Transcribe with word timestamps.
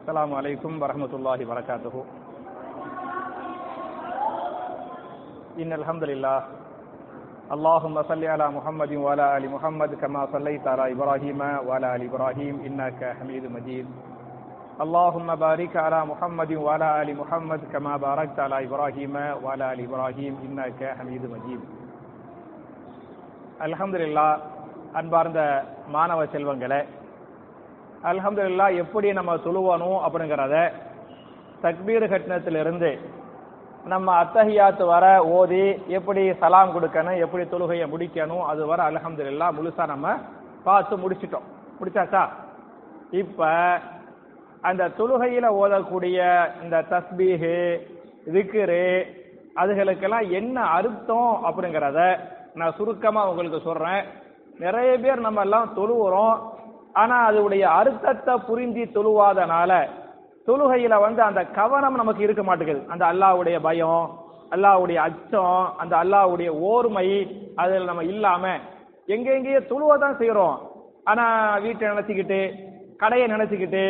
السلام 0.00 0.30
عليكم 0.34 0.72
ورحمة 0.82 1.12
الله 1.14 1.38
وبركاته 1.46 1.94
إن 5.62 5.72
الحمد 5.72 6.04
لله 6.04 6.38
اللهم 7.52 7.96
صل 8.02 8.24
على 8.24 8.46
محمد 8.50 8.92
وعلى 8.94 9.24
آل 9.36 9.44
محمد 9.50 9.90
كما 9.94 10.22
صليت 10.32 10.64
على 10.66 10.92
إبراهيم 10.92 11.40
وعلى 11.66 11.86
آل 11.96 12.02
إبراهيم 12.02 12.54
إنك 12.66 13.00
حميد 13.20 13.44
مجيد 13.52 13.86
اللهم 14.80 15.28
بارك 15.36 15.76
على 15.76 16.00
محمد 16.06 16.52
وعلى 16.52 17.02
آل 17.02 17.08
محمد 17.16 17.60
كما 17.72 17.96
باركت 17.96 18.38
على 18.40 18.56
إبراهيم 18.66 19.14
وعلى 19.44 19.64
آل 19.72 19.78
إبراهيم 19.84 20.32
إنك 20.46 20.80
حميد 20.98 21.24
مجيد 21.34 21.62
அல்ஹம்துலில்லா 23.64 24.28
அன்பார்ந்த 24.92 25.40
மாணவ 25.88 26.20
செல்வங்களே 26.24 26.80
அல்ஹம்துலில்லா 28.03 28.75
எப்படி 28.75 29.13
நம்ம 29.13 29.35
சொல்லுவானோ 29.35 29.89
அப்படிங்கிறத 30.05 30.71
தக்பீர் 31.61 32.09
கட்டணத்திலிருந்து 32.09 32.99
நம்ம 33.85 34.23
அத்தஹியாத்து 34.23 34.85
வர 34.85 35.23
ஓதி 35.23 35.83
எப்படி 35.87 36.33
சலாம் 36.33 36.75
கொடுக்கணும் 36.75 37.17
எப்படி 37.17 37.43
தொழுகையை 37.43 37.85
முடிக்கணும் 37.91 38.41
அது 38.41 38.65
வர 38.65 38.91
அலமதுல்லா 38.91 39.47
முழுசா 39.57 39.87
நம்ம 39.87 40.15
பார்த்து 40.63 40.97
முடிச்சிட்டோம். 40.97 41.47
முடிச்சாச்சா? 41.79 42.27
இப்ப 43.11 43.47
அந்த 44.61 44.87
தொழுகையில 44.87 45.45
ஓதக்கூடிய 45.61 46.47
இந்த 46.63 46.85
தஸ்பீஹு 46.89 47.79
திக்ரு 48.31 49.05
அதுகளுக்கெல்லாம் 49.55 50.29
என்ன 50.29 50.61
அர்த்தம் 50.61 51.43
அப்படிங்கிறத 51.45 52.19
நான் 52.53 52.73
சுருக்கமா 52.77 53.29
உங்களுக்கு 53.29 53.59
சொல்றேன். 53.61 54.05
நிறைய 54.59 54.99
பேர் 54.99 55.19
நம்ம 55.19 55.41
எல்லாம் 55.41 55.73
தொழுவுறோம் 55.75 56.37
ஆனா 56.95 57.15
அதனுடைய 57.25 57.63
அர்த்தத்தை 57.79 58.33
புரிஞ்சு 58.49 58.83
தொழுவாதனால 58.95 59.71
தொழுகையில 60.47 61.01
வந்து 61.01 61.21
அந்த 61.23 61.41
கவனம் 61.57 61.99
நமக்கு 62.01 62.21
இருக்க 62.23 62.43
மாட்டேங்குது. 62.43 62.81
அந்த 62.89 63.03
அல்லாவுடைய 63.11 63.57
பயம் 63.59 64.05
அல்லாஹ்வுடைய 64.51 64.99
அச்சம் 65.07 65.65
அந்த 65.77 65.93
அல்லாஹ்வுடைய 66.03 66.49
ஓர்மை 66.69 67.07
அதில் 67.55 67.85
நம்ம 67.85 68.03
இல்லாம 68.03 68.43
எங்க 69.07 69.27
எங்கேயோ 69.37 69.59
தொழுவதான் 69.71 70.19
செய்யறோம் 70.21 70.57
ஆனா 71.03 71.25
வீட்டை 71.59 71.89
நினைச்சுக்கிட்டு 71.89 72.39
கடையை 72.97 73.27
நினைச்சுக்கிட்டு 73.27 73.83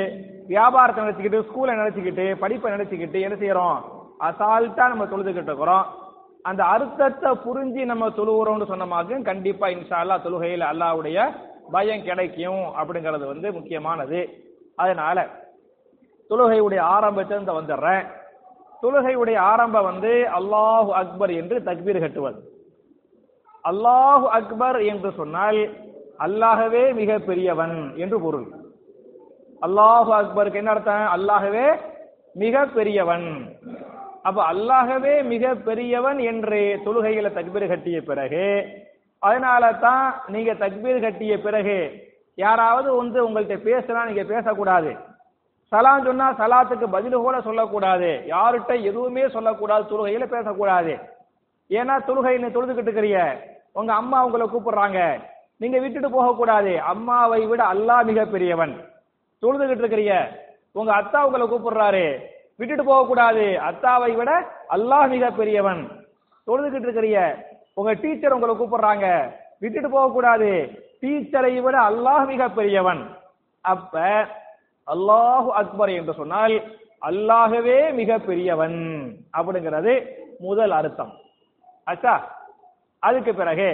வியாபாரத்தை 0.48 1.04
நினைச்சுக்கிட்டு 1.04 1.46
ஸ்கூலை 1.48 1.74
நினைச்சுக்கிட்டு 1.76 2.26
படிப்பை 2.38 2.72
நினைச்சுக்கிட்டு 2.72 3.20
என்ன 3.22 3.36
செய்யறோம் 3.36 3.78
அசால்ட்டா 4.20 4.86
நம்ம 4.88 5.06
தொழுதுகிட்டு 5.06 5.52
இருக்கிறோம். 5.52 5.86
அந்த 6.46 6.62
அர்த்தத்தை 6.66 7.30
புரிஞ்சு 7.46 7.86
நம்ம 7.86 8.10
தொழுகிறோம்னு 8.10 8.68
சொன்னமாக 8.68 9.20
கண்டிப்பா 9.22 9.68
இன்ஷா 9.68 9.98
அல்லா 10.04 10.18
தொழுகையில் 10.26 10.66
அல்லாவுடைய 10.72 11.18
பயம் 11.72 12.06
கிடைக்கும் 12.08 12.64
அப்படிங்கிறது 12.80 13.26
வந்து 13.34 13.48
முக்கியமானது. 13.58 14.20
அதனால 14.76 15.18
தொழுகையுடைய 16.30 16.82
ஆரம்பத்திலிருந்து 16.96 17.54
வந்துடுறேன். 17.60 18.06
தொழுகையுடைய 18.84 19.38
ஆரம்பம் 19.52 19.88
வந்து 19.92 20.12
அல்லாஹு 20.40 20.92
அக்பர் 21.02 21.32
என்று 21.42 21.58
தக்பீர் 21.64 22.04
கட்டுவது. 22.04 22.40
அல்லாஹு 23.66 24.26
அக்பர் 24.40 24.80
என்று 24.92 25.10
சொன்னால் 25.12 25.62
அல்லாஹவே 26.20 26.84
மிக 27.00 27.12
பெரியவன் 27.30 27.78
என்று 27.96 28.18
பொருள். 28.22 28.48
அல்லாஹு 29.62 30.12
அக்பருக்கு 30.20 30.62
என்ன 30.62 30.72
அர்த்தம்? 30.72 31.08
அல்லாஹவே 31.16 31.68
மிக 32.36 32.66
பெரியவன் 32.78 33.28
அப்ப 34.28 34.40
அல்லாஹவே 34.54 35.14
மிக 35.24 35.54
பெரியவன் 35.68 36.20
என்று 36.32 36.60
தொழுகையில 36.86 37.28
தக்பீர் 37.38 37.72
கட்டிய 37.72 38.00
பிறகு 38.02 38.46
அதனால 39.28 39.64
தான் 39.86 40.06
நீங்க 40.34 40.52
தக்பீர் 40.64 41.04
கட்டிய 41.06 41.34
பிறகு 41.46 41.78
யாராவது 42.44 42.90
வந்து 43.02 43.20
உங்கள்கிட்ட 43.28 43.58
பேசினா 43.70 44.02
நீங்க 44.10 44.24
பேசக்கூடாது. 44.34 44.92
சலாம் 45.72 46.06
சொன்னா 46.06 46.28
சலாத்துக்கு 46.42 46.88
பதில் 46.94 47.16
கூட 47.26 47.38
சொல்லக்கூடாது. 47.48 48.12
யாருகிட்ட 48.34 48.74
எதுவுமே 48.90 49.24
சொல்லக்கூடாது 49.36 49.84
தொழுகையில 49.92 50.28
பேசக்கூடாது. 50.36 50.94
ஏன்னா 51.70 51.96
தொழுகை 52.08 52.34
நீ 52.44 52.48
தொழுதுகிட்டு 52.56 52.90
இருக்கிறீங்க? 52.90 53.24
உங்க 53.80 53.92
அம்மா 54.02 54.20
உங்களை 54.28 54.46
கூப்பிடுறாங்க. 54.54 55.00
நீங்க 55.62 55.78
விட்டுட்டு 55.84 56.10
போக 56.16 56.30
கூடாது 56.40 56.72
அம்மாவை 56.94 57.42
விட 57.52 57.62
அல்லாஹ் 57.74 58.08
மிக 58.10 58.26
பெரியவன் 58.34 58.74
தொழுதுகிட்டு 59.44 59.84
இருக்கிறீங்க. 59.84 60.16
உங்க 60.80 60.92
அத்தா 61.02 61.20
உங்களை 61.28 61.46
கூப்பிடுறாரு. 61.48 62.06
விட்டுட்டு 62.60 62.84
போக 62.90 63.02
கூடாது 63.08 63.46
அத்தாவை 63.70 64.12
விட 64.20 64.32
அல்லாஹ் 64.76 65.08
மிக 65.14 65.26
பெரியவன் 65.40 65.82
தொழுதுகிட்டு 66.48 66.88
இருக்கிறீங்க. 66.88 67.22
உங்க 67.80 67.92
டீச்சர் 68.04 68.36
உங்களை 68.36 68.54
கூப்பிடுறாங்க. 68.56 69.08
விட்டுட்டு 69.62 69.90
போக 69.90 70.08
கூடாது. 70.12 70.50
டீச்சரை 71.02 71.54
விட 71.66 71.78
அல்லாஹ் 71.90 72.26
மிக 72.32 72.50
பெரியவன். 72.50 73.02
அப்ப 73.66 73.94
அல்லாஹு 74.88 75.50
அக்பர் 75.62 75.92
என்று 75.98 76.14
சொன்னால் 76.14 76.56
அல்லாஹவே 77.10 77.78
மிக 78.00 78.18
பெரியவன் 78.28 78.80
அப்படிங்கிறது 79.38 79.94
முதல் 80.40 80.74
அர்த்தம். 80.80 81.14
அச்சா? 81.88 82.16
அதுக்கு 83.04 83.32
பிறகு 83.34 83.70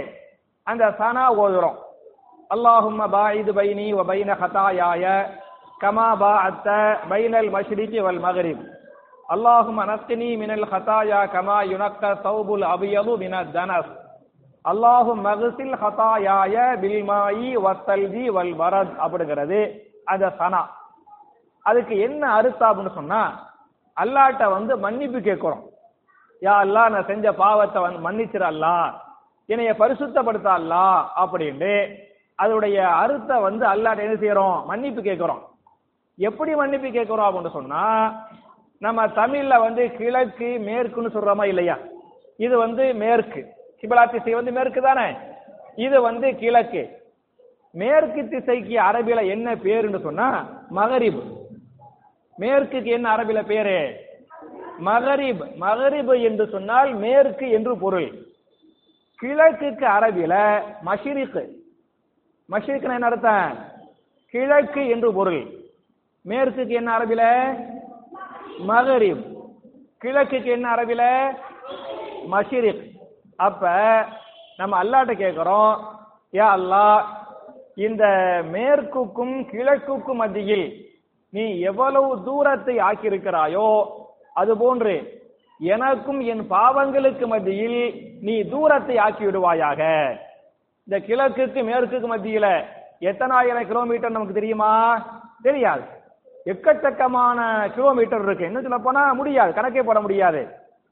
அந்த 0.68 0.84
சனா 1.00 1.26
ஓதுறோம் 1.44 1.80
அல்லாஹும் 2.50 3.02
பாயிது 3.16 3.52
பைனி 3.60 3.88
வ 3.98 4.04
பைன 4.10 4.32
ஹதாயாய 4.42 5.06
கமா 5.82 6.10
பாஅத்த 6.22 6.68
பைனல் 7.12 7.50
மஷ்ரிகி 7.56 8.00
வல் 8.06 8.22
மகரிப். 8.26 8.64
அல்லாஹும் 9.34 9.80
அனஸ்தினி 9.84 10.28
மினல் 10.42 10.66
ஹதாயா 10.72 11.20
கமா 11.34 11.58
யுனக்க 11.74 12.12
சௌபுல் 12.24 12.66
அபியது 12.74 13.14
மின 13.18 13.44
தனஸ். 13.56 13.92
அல்லாஹும் 14.66 15.22
மகசில் 15.28 15.76
ஹதாயாய 15.84 16.56
பில்மாயி 16.82 17.50
வத்தல்ஜி 17.66 18.26
வல் 18.38 18.56
வரத் 18.62 18.94
அப்படிங்கிறது. 19.06 19.60
அந்த 20.06 20.26
சனா. 20.40 20.62
அதுக்கு 21.62 21.96
என்ன 21.98 22.32
அர்த்தம் 22.32 22.70
அப்படின்னு 22.72 22.94
சொன்னா 22.94 23.22
அல்லாட்ட 24.02 24.52
வந்து 24.52 24.78
மன்னிப்பு 24.78 25.22
கேட்கிறோம். 25.22 25.64
யா 26.42 26.54
அல்லா 26.64 26.84
நான் 26.94 27.10
செஞ்ச 27.12 27.34
பாவத்தை 27.34 27.82
வந்து 27.82 28.00
மன்னிச்சிட 28.08 28.44
அல்லா. 28.54 28.76
என்னைய 29.46 29.72
பரிசுத்தப்படுத்த 29.80 30.50
அப்படின்ட்டு 31.22 31.74
அதனுடைய 32.36 32.78
அர்த்தம் 32.88 33.46
வந்து 33.48 33.66
அல்லாட்ட 33.66 34.06
என்ன 34.08 34.18
செய்யறோம்? 34.24 34.66
மன்னிப்பு 34.66 35.02
கேட்கிறோம். 35.02 35.44
எப்படி 36.18 36.56
மன்னிப்பு 36.56 36.90
கேட்கிறோம் 36.92 37.28
அப்படின்னு 37.28 37.58
சொன்னா 37.58 37.84
நம்ம 38.86 39.08
தமிழ்ல 39.08 39.60
வந்து 39.60 39.92
கிழக்கு 39.92 40.46
மேற்குன்னு 40.46 41.14
சொல்றோமா 41.14 41.46
இல்லையா? 41.46 41.78
இது 42.38 42.58
வந்து 42.58 42.94
மேற்கு. 42.94 43.42
கிபலா 43.82 44.12
திசை 44.12 44.34
வந்து 44.34 44.52
மேற்கு 44.52 44.82
தானே? 44.82 45.18
இது 45.76 46.02
வந்து 46.02 46.36
கிழக்கு. 46.36 46.84
மேற்கு 47.72 48.28
திசைக்கு 48.28 48.76
அரபில 48.78 49.28
என்ன 49.30 49.56
பேருன்னு 49.56 50.02
சொன்னா 50.02 50.28
மகரிப். 50.70 51.24
மேற்குக்கு 52.38 52.90
என்ன 52.90 53.16
அரபில 53.16 53.46
பேரு? 53.46 54.00
மகரிப். 54.80 55.44
மகரிப் 55.56 56.22
என்று 56.22 56.48
சொன்னால் 56.48 56.94
மேற்கு 56.94 57.50
என்று 57.50 57.78
பொருள். 57.78 58.10
கிழக்குக்கு 59.22 59.86
அரபில 59.98 60.62
மஷிரிக்கு 60.86 61.44
மஷிரிக்கு 62.52 62.94
என்ன 62.94 63.06
அர்த்தம்? 63.06 63.58
கிழக்கு 64.30 64.88
என்று 64.88 65.14
பொருள். 65.14 65.44
மேற்குக்கு 66.24 66.74
என்ன 66.74 66.98
அரபில? 66.98 67.24
மகரிப். 68.60 69.26
கிழக்குக்கு 70.02 70.46
என்ன 70.46 70.76
அரபில? 70.76 71.04
மஷிரிக். 72.32 72.84
அப்ப 73.36 73.68
நம்ம 74.58 74.84
அல்லாட்ட 74.84 75.14
கேட்கிறோம் 75.14 76.00
யா 76.34 76.48
அல்லா 76.58 77.04
இந்த 77.76 78.04
மேற்குக்கும் 78.52 79.36
கிழக்குக்கும் 79.52 80.14
மத்தியில் 80.14 80.88
நீ 81.30 81.60
எவ்வளவு 81.60 82.24
தூரத்தை 82.24 82.78
ஆக்கியிருக்கிறாயோ 82.78 83.88
அது 84.34 84.58
போன்று 84.58 85.24
எனக்கும் 85.60 86.20
என் 86.20 86.50
பாவங்களுக்கு 86.50 87.28
மத்தியில் 87.28 88.16
நீ 88.22 88.42
தூரத்தை 88.42 88.98
ஆக்கி 88.98 89.26
விடுவாயாக 89.26 89.82
இந்த 90.84 91.00
கிழக்குக்கு 91.08 91.64
மேற்குக்கு 91.64 92.18
மத்தியில 92.18 92.66
எத்தனாயிரம் 93.02 93.68
கிலோமீட்டர் 93.68 94.12
நமக்கு 94.12 94.34
தெரியுமா? 94.34 94.72
தெரியாது. 95.42 95.84
எக்கச்சக்கமான 96.46 97.40
கிலோமீட்டர் 97.76 98.26
இருக்கு. 98.28 98.50
என்ன 98.50 98.62
சொல்ல 98.66 98.78
போனா 98.88 99.02
முடியாது. 99.20 99.52
கணக்கே 99.58 99.84
போட 99.88 100.00
முடியாது. 100.06 100.42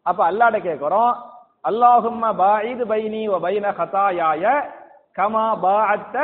அப்ப 0.06 0.20
அல்லாட 0.30 0.56
கேட்கிறோம் 0.68 1.14
அல்லாஹும்ம 1.70 2.30
பாயிது 2.40 2.86
பைனி 2.92 3.22
வ 3.34 3.38
பைன 3.46 3.66
ஹதாயாய 3.80 4.44
கமா 5.18 5.46
பாஅத்த 5.66 6.18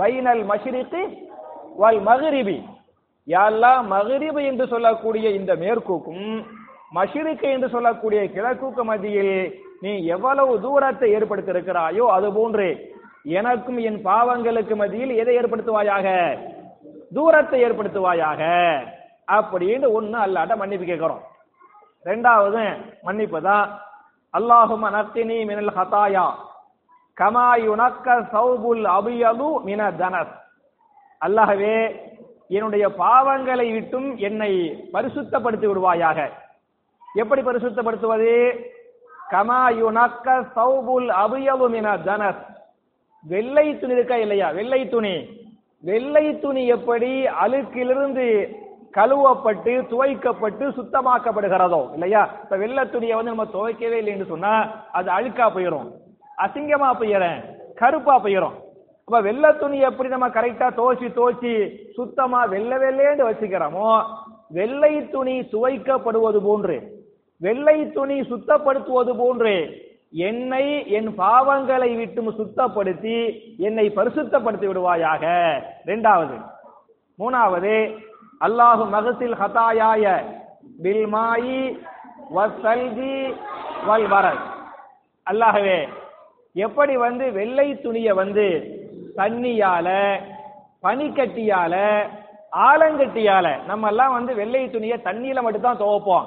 பைனல் 0.00 0.42
மஷ்ரிகி 0.50 1.02
வல் 1.82 2.00
மக்ரிபி 2.08 2.58
யா 3.28 3.42
அல்லாஹ் 3.50 4.40
என்று 4.50 4.64
சொல்லக்கூடிய 4.72 5.26
இந்த 5.38 5.52
மேற்கூக்கும் 5.62 6.26
மஷ்ரிக்கு 6.98 7.46
என்று 7.54 7.68
சொல்லக்கூடிய 7.74 8.20
கிழக்குக்கு 8.34 8.82
மத்தியில் 8.90 9.36
நீ 9.84 9.92
எவ்வளவு 10.16 10.52
தூரத்தை 10.64 11.08
ஏற்படுத்தி 11.16 11.52
இருக்கிறாயோ 11.54 12.04
அது 12.16 12.28
போன்று 12.32 12.68
எனக்கும் 13.38 13.78
என் 13.88 13.98
பாவங்களுக்கு 14.08 14.74
மத்தியில் 14.82 15.12
எதை 15.22 15.34
ஏற்படுத்துவாயாக? 15.40 16.06
தூரத்தை 17.14 17.64
ஏற்படுத்துவாயாக. 17.64 18.42
அப்படின்னு 19.32 19.86
ஒண்ணு 19.98 20.16
அல்லாட்ட 20.24 20.56
மன்னிப்பு 20.56 20.86
கேட்கிறோம். 20.86 21.22
ரெண்டாவது 22.04 22.76
மன்னிப்பு 23.02 23.42
தான் 23.42 23.80
அல்லாஹும 24.32 24.90
நத்தினி 24.90 25.46
மினல் 25.46 25.72
ஹதாயா. 25.76 26.34
கமா 27.20 27.46
யுனக்க 27.56 28.26
சௌபுல் 28.32 28.84
அபியது 28.84 29.62
மின 29.62 29.90
தனஸ். 29.90 30.34
அல்லாஹவே 31.20 31.96
என்னுடைய 32.48 32.88
பாவங்களை 32.88 33.72
விட்டும் 33.72 34.16
என்னை 34.16 34.52
பரிசுத்தப்படுத்தி 34.92 35.66
விடுவாயாக. 35.66 36.30
எப்படி 37.14 37.42
பரிசுத்தப்படுத்துவது? 37.42 38.58
கமா 39.30 39.62
யுனக்க 39.68 40.46
சௌபுல் 40.56 41.06
அபியது 41.06 41.68
மின 41.68 41.96
தனஸ். 41.96 42.46
வெள்ளை 43.22 43.78
துணி 43.78 43.92
இருக்கா 43.92 44.16
இல்லையா? 44.16 44.50
வெள்ளை 44.50 44.88
துணி. 44.88 45.42
வெள்ளை 45.84 46.26
துணி 46.36 46.62
எப்படி 46.68 47.10
அழுக்கிலிருந்து 47.42 48.26
கழுவப்பட்டு 48.94 49.72
துவைக்கப்பட்டு 49.90 50.64
சுத்தமாக்கப்படுகிறதோ 50.70 51.80
இல்லையா? 51.94 52.22
இப்ப 52.42 52.56
வெள்ளை 52.56 52.84
துணியை 52.86 53.14
வந்து 53.16 53.32
நம்ம 53.32 53.46
துவைக்கவே 53.54 53.96
இல்லைன்னு 54.02 54.26
சொன்னா 54.28 54.52
அது 54.92 55.08
அழுக்கா 55.10 55.46
போயிடும் 55.48 55.88
அசிங்கமா 56.38 56.90
போயிடும் 56.92 57.40
கருப்பா 57.74 58.14
போயிடும் 58.18 58.56
அப்ப 59.08 59.18
வெள்ளை 59.20 59.50
துணி 59.54 59.78
எப்படி 59.88 60.08
நம்ம 60.08 60.28
கரெக்டா 60.30 60.68
துவைச்சு 60.76 61.08
துவைச்சு 61.16 61.52
சுத்தமா 61.96 62.40
வெள்ளை 62.46 62.76
வெள்ளைன்னு 62.78 63.28
வச்சுக்கிறோமோ 63.28 63.88
வெள்ளை 64.50 64.92
துணி 65.12 65.34
துவைக்கப்படுவது 65.52 66.40
போன்று 66.40 66.76
வெள்ளை 67.40 67.76
துணி 67.92 68.16
சுத்தப்படுத்துவது 68.30 69.12
போன்று 69.16 69.54
என்னை 70.14 70.90
என் 70.90 71.08
பாவங்களை 71.18 71.96
விட்டும் 71.96 72.30
சுத்தப்படுத்தி 72.38 73.16
என்னை 73.58 73.90
பரிசுத்தப்படுத்தி 73.90 74.66
விடுவாயாக. 74.68 75.24
இரண்டாவது 75.84 76.36
மூணாவது 77.18 77.74
அல்லாஹு 78.40 78.84
மகசில் 78.88 79.34
ஹதாயாய 79.34 80.24
பில்மாயி 80.82 81.60
வசல்கி 82.34 83.34
வல் 83.86 84.08
வரல் 84.08 84.42
எப்படி 86.52 86.96
வந்து 86.96 87.32
வெள்ளை 87.32 87.80
துணியை 87.80 88.12
வந்து 88.12 88.46
தண்ணியால 89.16 89.88
பனிக்கட்டியால 90.82 91.74
ஆலங்கட்டியால 92.52 93.64
நம்ம 93.64 93.88
எல்லாம் 93.88 94.12
வந்து 94.12 94.34
வெள்ளை 94.34 94.70
துணியை 94.70 94.98
தண்ணியில 95.04 95.42
மட்டும்தான் 95.42 95.80
துவப்போம் 95.80 96.26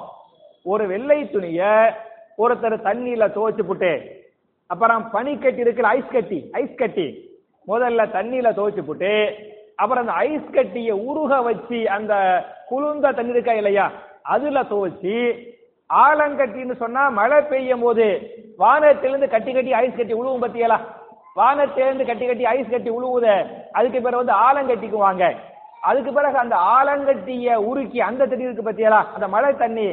ஒரு 0.62 0.86
வெள்ளை 0.86 1.30
துணிய 1.30 1.64
ஒருத்தர் 2.38 2.76
தண்ணியில 2.82 3.26
துவைச்சு 3.34 3.62
புட்டு 3.62 3.92
அப்புறம் 4.70 5.10
பனிக்கட்டி 5.10 5.62
இருக்குல்ல 5.62 5.82
ஐஸ் 5.82 6.12
கட்டி 6.12 6.50
ஐஸ் 6.52 6.74
கட்டி 6.74 7.06
முதல்ல 7.68 8.04
தண்ணியில 8.12 8.48
துவைச்சு 8.54 8.82
புட்டு 8.82 9.12
அப்புறம் 9.76 10.02
அந்த 10.02 10.12
ஐஸ் 10.12 10.50
கட்டியை 10.50 10.94
உருக 11.08 11.42
வச்சு 11.42 11.88
அந்த 11.88 12.14
குளிர்ந்த 12.68 13.12
தண்ணி 13.12 13.30
இருக்கா 13.30 13.52
இல்லையா 13.52 13.86
அதுல 14.22 14.62
துவைச்சு 14.62 15.14
ஆலங்கட்டின்னு 15.90 16.74
சொன்னா 16.76 17.08
மழை 17.08 17.40
பெய்யும் 17.40 17.80
போது 17.80 18.06
வானத்திலிருந்து 18.56 19.28
கட்டி 19.28 19.52
கட்டி 19.52 19.72
ஐஸ் 19.72 19.96
கட்டி 19.96 20.14
உழுவும் 20.14 20.44
பத்தியலா? 20.44 20.78
வானத்திலிருந்து 21.34 22.04
கட்டி 22.04 22.26
கட்டி 22.26 22.44
ஐஸ் 22.44 22.70
கட்டி 22.70 22.90
உழுவுத 22.90 23.26
அதுக்கு 23.72 24.00
பிறகு 24.00 24.16
வந்து 24.16 24.32
ஆலங்கட்டிக்குவாங்க. 24.32 25.24
அதுக்கு 25.80 26.12
பிறகு 26.12 26.38
அந்த 26.38 26.56
ஆலங்கட்டிய 26.56 27.54
உருக்கி 27.70 27.98
அந்த 27.98 28.26
தண்ணி 28.26 28.44
இருக்கு 28.44 28.62
பத்தியலா 28.62 29.00
அந்த 29.14 29.28
மழை 29.28 29.52
தண்ணி 29.56 29.86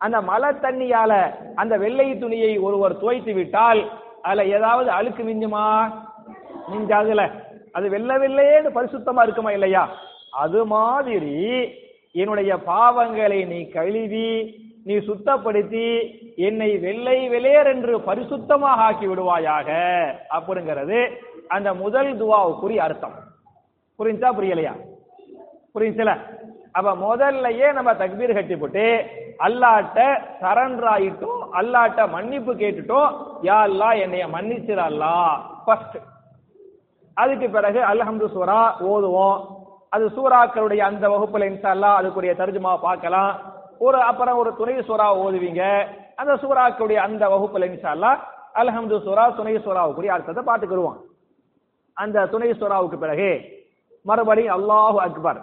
அந்த 0.00 0.20
மழை 0.20 0.50
தண்ணியால 0.50 1.12
அந்த 1.54 1.76
வெள்ளை 1.76 2.18
துணியை 2.18 2.58
ஒருவர் 2.58 3.00
துவைத்து 3.00 3.34
விட்டால் 3.34 3.80
அதுல 4.22 4.44
ஏதாவது 4.44 4.90
அழுக்கு 4.90 5.22
மிஞ்சுமா? 5.22 5.92
மிஞ்சாதுல. 6.72 7.30
அது 7.72 7.90
வெள்ளை 7.90 8.16
வெள்ளையேன்னு 8.16 8.70
பரிசுத்தமா 8.74 9.22
இருக்குமா 9.22 9.50
இல்லையா? 9.50 9.92
அது 10.30 10.64
மாதிரி 10.64 11.72
என்னுடைய 12.12 12.56
பாவங்களை 12.66 13.46
நீ 13.46 13.68
கழுவி 13.68 14.28
நீ 14.84 14.94
சுத்தப்படுத்தி 14.94 15.86
என்னை 16.36 16.78
வெள்ளை 16.78 17.28
வெளியர் 17.28 17.66
என்று 17.66 17.98
பரிசுத்தமாக 17.98 18.80
ஆக்கி 18.86 19.06
விடுவாயாக. 19.06 19.68
அப்படிங்கிறது 20.30 21.08
அந்த 21.48 21.74
முதல் 21.74 22.24
துவாவுக்குரிய 22.24 22.76
அர்த்தம். 22.76 23.14
புரிஞ்சா 23.98 24.28
புரியலையா? 24.38 24.74
புரிஞ்சல? 25.74 26.10
அப்ப 26.74 26.90
முதல்லயே 27.04 27.68
நம்ம 27.76 27.90
தக்பீர் 28.00 28.32
கட்டி 28.36 28.56
போட்டு 28.56 28.84
அல்லாட்ட 29.46 30.00
சரண்டர் 30.42 30.88
ஆயிட்டோம் 30.94 31.42
அல்லாட்ட 31.58 32.00
மன்னிப்பு 32.14 32.52
கேட்டுட்டோம். 32.62 33.10
யா 33.48 33.58
அல்லா 33.68 33.88
என்னைய 34.04 34.26
மன்னிச்சிரு 34.34 34.82
அல்லா 34.88 35.14
ஃபர்ஸ்ட் 35.64 35.96
அதுக்கு 37.16 37.46
பிறகு 37.56 37.80
அல்ஹம்து 37.92 38.26
சூரா 38.34 38.60
ஓதுவோம். 38.90 39.38
அது 39.94 40.04
சூறாக்களுடைய 40.16 40.82
அந்த 40.90 41.04
வகுப்புல 41.14 41.48
இன்ஷா 41.50 41.90
அதுக்குரிய 42.00 42.32
தர்ஜுமா 42.40 42.72
பார்க்கலாம். 42.86 43.32
ஒரு 43.86 43.98
அப்புறம் 44.10 44.40
ஒரு 44.42 44.50
துணை 44.60 44.76
சூறா 44.88 45.06
ஓதுவீங்க. 45.24 45.62
அந்த 46.20 46.32
சூறாக்களுடைய 46.42 46.98
அந்த 47.06 47.24
வகுப்புல 47.34 47.68
இன்ஷா 47.70 48.12
அல்ஹம்து 48.60 48.96
சூரா 49.06 49.24
துணை 49.38 49.54
சூறாவுக்குரிய 49.64 50.12
அர்த்தத்தை 50.14 50.42
பார்த்துக்கிடுவோம் 50.50 51.00
அந்த 51.96 52.26
துணை 52.32 52.50
சூறாவுக்கு 52.60 52.98
பிறகு 53.04 53.30
மறுபடியும் 54.08 54.54
அல்லாஹு 54.58 54.98
அக்பர். 55.06 55.40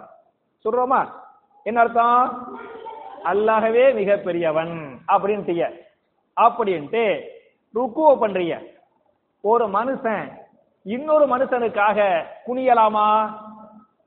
சொல்றோமா? 0.64 1.08
என்ன 1.62 1.80
அர்த்தம்? 1.80 2.58
அல்லாகவே 3.24 3.94
மிக 3.94 4.16
பெரியவன் 4.16 5.00
அப்படின்ட்டு 5.08 5.70
அப்படின்ட்டு 6.40 7.20
ருக்குவ 7.74 8.16
பண்றிய 8.20 8.66
ஒரு 9.40 9.66
மனுஷன் 9.66 10.32
இன்னொரு 10.82 11.26
மனுஷனுக்காக 11.26 12.24
குனியலாமா? 12.46 13.34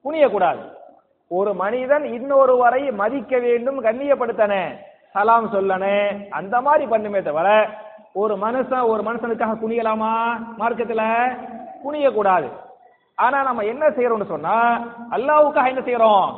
குனியக்கூடாது. 0.05 0.71
ஒரு 1.27 1.53
மனிதன் 1.53 2.03
இன்னொருவரை 2.03 2.93
மதிக்க 2.93 3.39
வேண்டும் 3.39 3.83
கண்ணியப்படுத்தனே. 3.83 4.77
சலாம் 5.11 5.53
சொல்லனே. 5.53 6.27
அந்த 6.29 6.61
மாதிரி 6.61 6.91
பண்ணுமே 6.91 7.21
தவிர 7.21 7.69
ஒரு 8.13 8.35
மனுஷன் 8.35 8.87
ஒரு 8.87 9.03
மனுஷனுக்காக 9.03 9.57
குனியலாமா? 9.65 10.43
மார்க்கத்துல 10.59 11.37
குனியக்கூடாது. 11.87 12.49
ஆனா 13.21 13.37
நம்ம 13.43 13.61
என்ன 13.63 13.83
செய்யறோம்னு 13.89 14.31
சொன்னா 14.33 14.57
அல்லாவுக்காக 15.11 15.71
என்ன 15.73 15.81
செய்யறோம்? 15.81 16.29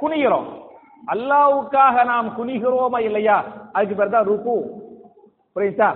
குனிகிறோம் 0.00 0.48
அல்லாவுக்காக 1.06 2.04
நாம் 2.04 2.28
குனிகிறோமா 2.38 2.98
இல்லையா? 2.98 3.44
அதுக்கு 3.72 3.96
பேர் 3.96 4.14
தான் 4.14 4.26
ருக்கு 4.26 4.56
புரியுதா? 5.54 5.90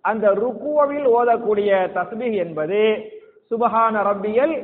அந்த 0.00 0.26
ருக்குவில் 0.34 1.06
ஓதக்கூடிய 1.16 1.70
தஸ்பீஹ் 1.96 2.36
என்பது 2.36 2.80
சுபஹான 3.50 3.94
ரப்பியல் 4.10 4.54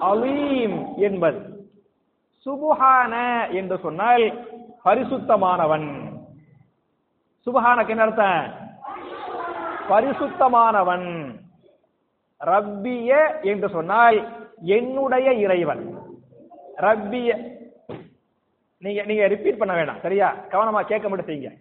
அலீம் 0.00 0.76
என்பது. 0.96 1.40
சுபஹான 2.46 3.14
என்று 3.50 3.78
சொன்னால் 3.78 4.24
பரிசுத்தமானவன். 4.84 5.88
சுபஹானக்கு 7.46 7.88
என்ன 7.88 8.02
அர்த்தம்? 8.02 8.44
பரிசுத்தமானவன். 9.90 11.08
ரப்பிய 12.40 13.10
என்று 13.42 13.68
சொன்னால் 13.68 14.18
என்னுடைய 14.60 15.32
இறைவன். 15.32 15.98
ரப்பிய. 16.76 17.56
நீங்க 18.78 19.02
நீங்க 19.02 19.26
ரிப்பீட் 19.26 19.58
பண்ண 19.58 19.74
வேணாம். 19.74 20.00
சரியா? 20.00 20.34
கவனமா 20.48 20.80
கேட்க 20.80 21.08
மட்டும் 21.08 21.26
செய்யுங்க. 21.26 21.56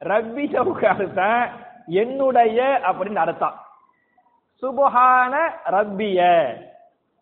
அர்த்தம் 0.00 1.50
என்னுடைய 1.86 2.80
அப்படின்னு 2.82 3.14
அர்த்தம். 3.14 3.54
சுபஹான 4.62 5.50
ரப்பிய. 5.66 6.52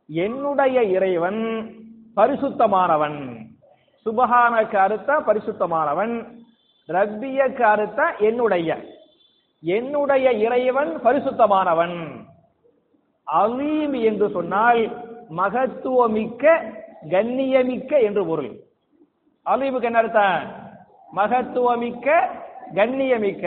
என்னுடைய 0.08 0.82
இறைவன் 0.82 1.74
பரிசுத்தமானவன். 2.16 3.46
சுபஹானக்கு 4.04 4.76
அர்த்தம் 4.76 5.26
பரிசுத்தமானவன். 5.26 6.36
ரப்பியக்கு 6.88 7.62
அர்த்தம் 7.62 8.14
என்னுடைய. 8.18 8.76
என்னுடைய 9.60 10.32
இறைவன் 10.32 11.04
பரிசுத்தமானவன். 11.04 12.24
அலீம் 13.26 13.92
என்று 13.92 14.30
சொன்னால் 14.30 14.90
மகத்துவமிக்க 15.36 16.72
கண்ணியமிக்க 17.10 18.02
என்று 18.02 18.26
பொருள். 18.26 18.52
அலீமுக்கு 19.46 19.82
என்ன 19.82 19.98
அர்த்தம்? 19.98 20.46
மகத்துவமிக்க 21.16 22.28
கண்ணியமிக்க. 22.74 23.46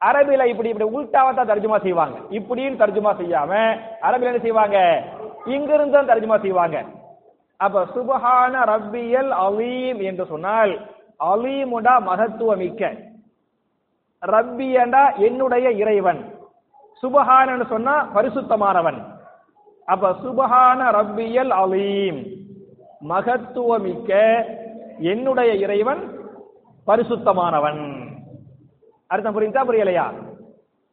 அரபில 0.00 0.44
இப்படி 0.46 0.68
இப்படி 0.68 0.96
உல்டாவா 0.96 1.34
தான் 1.34 1.48
தர்ஜுமா 1.48 1.82
செய்வாங்க. 1.82 2.18
இப்படின்னு 2.30 2.80
தர்ஜுமா 2.82 3.12
செய்யாம 3.16 3.78
அரபில 4.00 4.24
என்ன 4.24 4.38
செய்வாங்க? 4.38 5.02
இங்கிருந்து 5.44 5.92
தான் 5.92 6.08
தர்ஜுமா 6.08 6.40
செய்வாங்க. 6.40 6.84
அப்ப 7.56 7.86
சுபஹான 7.94 8.64
ரப்பியல் 8.64 9.28
அலீம் 9.28 10.02
என்று 10.02 10.26
சொன்னால் 10.26 10.80
அலீமுடா 11.24 11.94
மகத்துவமிக்க. 12.00 12.98
ரப்பியண்டா 14.22 15.16
என்னுடைய 15.16 15.70
இறைவன். 15.70 16.33
சுபஹானன்னு 17.04 17.66
சொன்னா 17.66 18.08
பரிசுத்தமானவன். 18.14 19.02
அப்ப 19.84 20.10
சுபஹான 20.10 20.90
ரப்பியல் 20.90 21.48
அலீம். 21.48 22.26
மகத்துவமிக்க 23.08 24.42
என்னுடைய 24.98 25.54
இறைவன் 25.54 26.18
பரிசுத்தமானவன். 26.86 28.06
அர்த்தம் 29.06 29.40
புரியுதா 29.40 29.70
புரியலையா? 29.70 30.12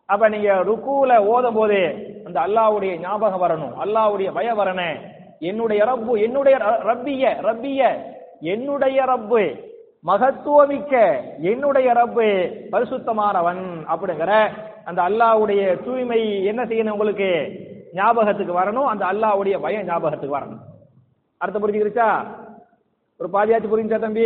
அப்ப 0.06 0.30
நீங்க 0.30 0.54
ருக்குல 0.54 1.18
ஓதும் 1.18 1.54
போதே 1.54 2.14
அந்த 2.26 2.40
அல்லாவுடைய 2.40 2.98
ஞாபகம் 2.98 3.42
வரணும். 3.42 3.86
அல்லாவுடைய 3.86 4.34
பய 4.34 4.54
வரணும். 4.54 5.00
என்னுடைய 5.40 5.86
ரப்பு 5.86 6.22
என்னுடைய 6.22 6.58
ர- 6.58 6.86
ரப்பிய 6.86 7.46
ரப்பிய 7.46 8.04
என்னுடைய 8.40 9.04
ரப்பு 9.04 9.70
மகத்துவமிக்க 10.06 11.22
என்னுடைய 11.40 11.94
ரப்பு 11.94 12.54
பரிசுத்தமானவன் 12.72 13.86
அப்படிங்கிற 13.88 14.50
அந்த 14.86 15.02
அல்லாவுடைய 15.02 15.84
தூய்மை 15.84 16.46
என்ன 16.46 16.64
செய்யணும் 16.64 16.90
உங்களுக்கு? 16.90 17.60
ஞாபகத்துக்கு 17.94 18.60
வரணும். 18.60 18.86
அந்த 18.86 19.06
அல்லாவுடைய 19.06 19.60
பயம் 19.60 19.86
ஞாபகத்துக்கு 19.86 20.38
வரணும். 20.38 20.60
அர்த்தம் 21.38 21.68
புரிஞ்சுக்கிருச்சா? 21.68 22.26
ஒரு 23.18 23.30
பாதியாச்சு 23.34 23.62
புரிஞ்சா 23.62 24.00
தம்பி? 24.00 24.26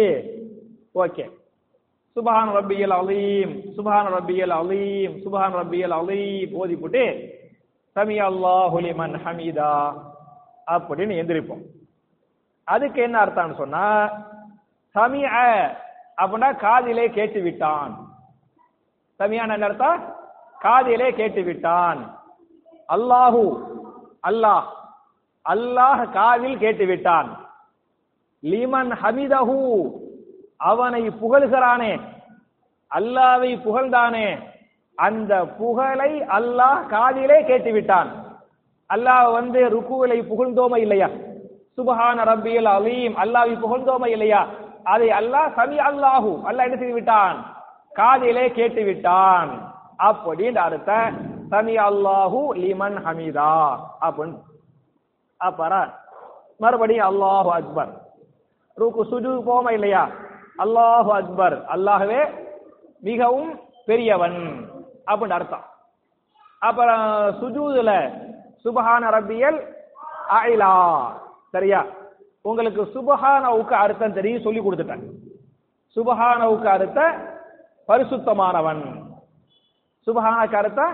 ஓகே. 0.96 1.30
சுபஹான் 2.16 2.54
ரப்பியல் 2.56 2.94
அலீம். 2.94 3.62
சுபஹான் 3.78 4.14
ரப்பியல் 4.18 4.48
அலீம். 4.48 5.18
சுபஹான் 5.18 5.56
ரப்பியல் 5.56 5.90
அலீம். 5.90 6.54
ஓதி 6.54 6.76
போட்டு 6.76 7.34
சமி 7.96 8.20
அல்லாஹு 8.22 8.80
லிமன் 8.80 9.20
ஹமீதா. 9.26 10.02
அப்படின்னு 10.68 11.16
எந்திரிப்போம். 11.24 11.62
அதுக்கு 12.64 13.02
என்ன 13.02 13.26
அர்த்தம்னு 13.26 13.56
சொன்னா 13.56 14.10
சமிஅ 14.96 15.68
அப்படின்னா 16.18 16.56
காதிலே 16.56 17.10
கேட்டு 17.10 17.42
விட்டான். 17.42 18.08
சமியான 19.20 19.54
என்ன 19.54 19.66
அர்த்தம்? 19.66 20.16
காதிலே 20.62 21.12
கேட்டு 21.12 21.44
விட்டான் 21.44 22.00
அல்லாஹு 22.90 23.44
அல்லாஹ் 24.24 24.66
அல்லாஹ் 25.46 26.12
காதில் 26.14 26.58
கேட்டுவிட்டான். 26.58 27.30
லிமன் 28.44 28.92
ஹமிதஹு 29.02 29.58
அவனை 30.62 31.04
புகழ்கிறானே 31.22 31.94
அல்லாவை 32.92 33.52
புகழ்ந்தானே 33.66 34.28
அந்த 34.98 35.32
புகழை 35.60 36.12
அல்லாஹ் 36.38 36.88
காதிலே 36.88 37.40
கேட்டு 37.44 37.72
விட்டான் 37.74 38.10
அல்லாஹ் 38.90 39.32
வந்து 39.32 39.60
ருக்குவிலை 39.70 40.20
புகழ்ந்தோமா 40.30 40.78
இல்லையா? 40.78 41.10
சுபஹான 41.78 42.18
ரப்பியல் 42.32 42.70
அலீம் 42.78 43.16
அல்லாஹ்வை 43.24 43.56
புகழ்ந்தோமா 43.64 44.08
இல்லையா? 44.08 44.42
அதை 44.84 45.10
அல்லாஹ் 45.20 45.48
சமி 45.58 45.78
அல்லாஹு 45.90 46.32
அல்லாஹ் 46.48 46.66
என்ன 46.68 46.78
செய்து 46.78 46.94
விட்டான் 46.94 47.38
காதிலே 47.92 48.46
கேட்டு 48.50 48.82
விட்டான் 48.84 49.52
அப்படின்னு 50.00 50.60
அர்த்தம். 50.68 51.16
சமி 51.52 51.76
அல்லாஹு 51.90 52.40
லிமன் 52.64 52.98
ஹமீதா 53.06 53.52
அப்படின்னு. 54.06 54.38
அப்புறம் 55.38 55.90
மறுபடியும் 56.64 57.08
அல்லாஹு 57.12 57.50
அக்பர் 57.60 57.92
ரூக்கு 58.78 59.04
சுஜு 59.12 59.32
போமா 59.48 59.72
இல்லையா? 59.72 60.04
அல்லாஹு 60.64 61.12
அக்பர் 61.20 61.56
அல்லாஹவே 61.76 62.22
மிகவும் 63.08 63.52
பெரியவன் 63.86 64.40
அப்படின்னு 65.08 65.38
அர்த்தம். 65.40 65.66
அப்புறம் 66.60 67.06
சுஜூதுல 67.42 67.92
சுபஹான 68.64 69.04
ரப்பியல் 69.18 69.60
அயிலா 70.40 70.74
சரியா? 71.52 71.82
உங்களுக்கு 72.42 72.82
சுபஹானவுக்கு 72.96 73.76
அர்த்தம் 73.84 74.14
தெரியும் 74.14 74.46
சொல்லி 74.46 74.62
கொடுத்துட்டேன். 74.62 75.04
சுபஹானவுக்கு 75.96 76.68
அர்த்த 76.76 77.00
பரிசுத்தமானவன். 77.88 78.84
சுபஹானா 80.08 80.42
கருத்தா 80.54 80.88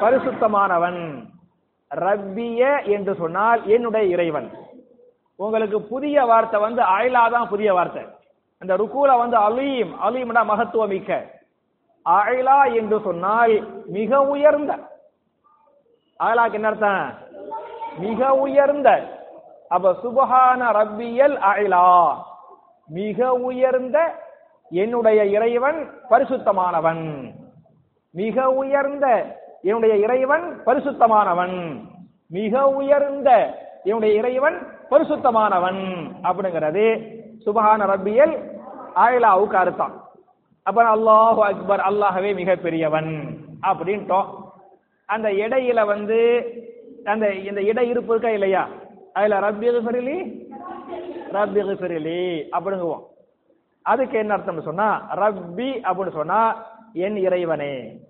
பரிசுத்தமானவன். 0.00 1.00
ரப்பிய 1.90 2.84
என்று 2.84 3.14
சொன்னால் 3.14 3.66
என்னுடைய 3.66 4.06
இறைவன். 4.06 4.48
உங்களுக்கு 5.36 5.82
புதிய 5.82 6.24
வார்த்தை 6.24 6.60
வந்து 6.60 6.82
அயலா 6.82 7.30
தான் 7.30 7.48
புதிய 7.48 7.74
வார்த்தை. 7.74 8.02
அந்த 8.58 8.76
ருக்குல 8.76 9.18
வந்து 9.18 9.36
அலீம் 9.36 9.92
அலீம்னா 10.06 10.42
மகத்துவம் 10.50 10.88
மிக்க. 10.88 11.10
அயலா 12.06 12.74
என்று 12.74 13.00
சொன்னால் 13.00 13.84
மிக 13.86 14.22
உயர்ந்த. 14.22 14.72
அயலாக்கு 16.20 16.52
என்ன 16.52 16.68
அர்த்தம்? 16.68 17.12
மிக 17.98 18.34
உயர்ந்த. 18.34 18.88
அப்ப 19.68 19.92
சுபஹான 20.04 20.60
ரப்பியல் 20.80 21.36
அயலா. 21.52 22.16
மிக 22.88 23.34
உயர்ந்த 23.34 23.98
என்னுடைய 24.70 25.24
இறைவன் 25.24 25.80
பரிசுத்தமானவன். 26.10 27.04
மிக 28.14 28.50
உயர்ந்த 28.50 29.06
என்னுடைய 29.62 29.96
இறைவன் 29.96 30.62
பரிசுத்தமானவன். 30.66 31.80
மிக 32.30 32.68
உயர்ந்த 32.68 33.30
என்னுடைய 33.84 34.18
இறைவன் 34.18 34.58
பரிசுத்தமானவன் 34.90 35.80
அப்படிங்கிறது. 36.22 36.84
சுபஹான 37.46 37.86
ரப்பியல் 37.92 38.34
ஆயிலாவுக்கு 38.96 39.56
அர்த்தம். 39.62 39.94
அப்ப 40.62 40.82
அல்லாஹு 40.96 41.40
அக்பர் 41.40 41.82
அல்லாஹவே 41.90 42.34
மிக 42.34 42.54
பெரியவன் 42.54 43.38
அப்படின்ட்டோம். 43.62 44.28
அந்த 45.06 45.28
இடையில 45.28 45.86
வந்து 45.86 46.20
அந்த 47.04 47.32
இந்த 47.32 47.60
இடை 47.62 47.88
இருப்பு 47.88 48.12
இருக்கா 48.12 48.30
இல்லையா? 48.30 48.68
அதுல 49.12 49.40
ரப்பி 49.40 49.68
ஃபிரிலி 49.86 50.18
ரப்பி 51.32 51.60
ஃபிரிலி 51.80 52.20
அப்படிங்குவோம். 52.56 53.04
அதுக்கு 53.82 54.18
என்ன 54.18 54.36
அர்த்தம்னு 54.36 54.62
சொன்னா 54.62 54.88
ரப்பி 55.14 55.68
அப்படின்னு 55.86 56.12
சொன்னா 56.12 56.40
என் 56.96 57.16
இறைவனே. 57.16 58.00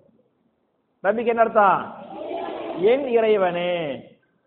ரப்பிக்கு 1.03 1.25
என்ன 1.25 1.41
அர்த்தம்? 1.41 1.95
என் 2.79 3.07
இறைவனே. 3.07 4.03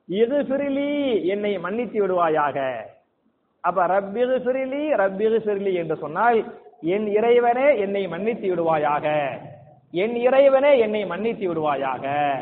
இது 0.06 0.42
சிறிலி 0.42 1.24
என்னை 1.24 1.58
மன்னித்து 1.58 2.06
விடுவாயாக? 2.06 2.76
அப்ப 3.60 3.86
ரப்பிது 3.86 4.36
சிறிலி 4.46 4.82
ரப்பிது 4.94 5.38
சிறிலி 5.46 5.72
என்று 5.74 5.96
சொன்னால் 5.96 6.60
என் 6.80 7.06
இறைவனே 7.06 7.78
என்னை 7.78 8.08
மன்னித்து 8.08 8.54
விடுவாயாக. 8.54 9.38
என் 9.90 10.16
இறைவனே 10.16 10.78
என்னை 10.78 11.06
மன்னித்து 11.06 11.54
விடுவாயாக. 11.54 12.34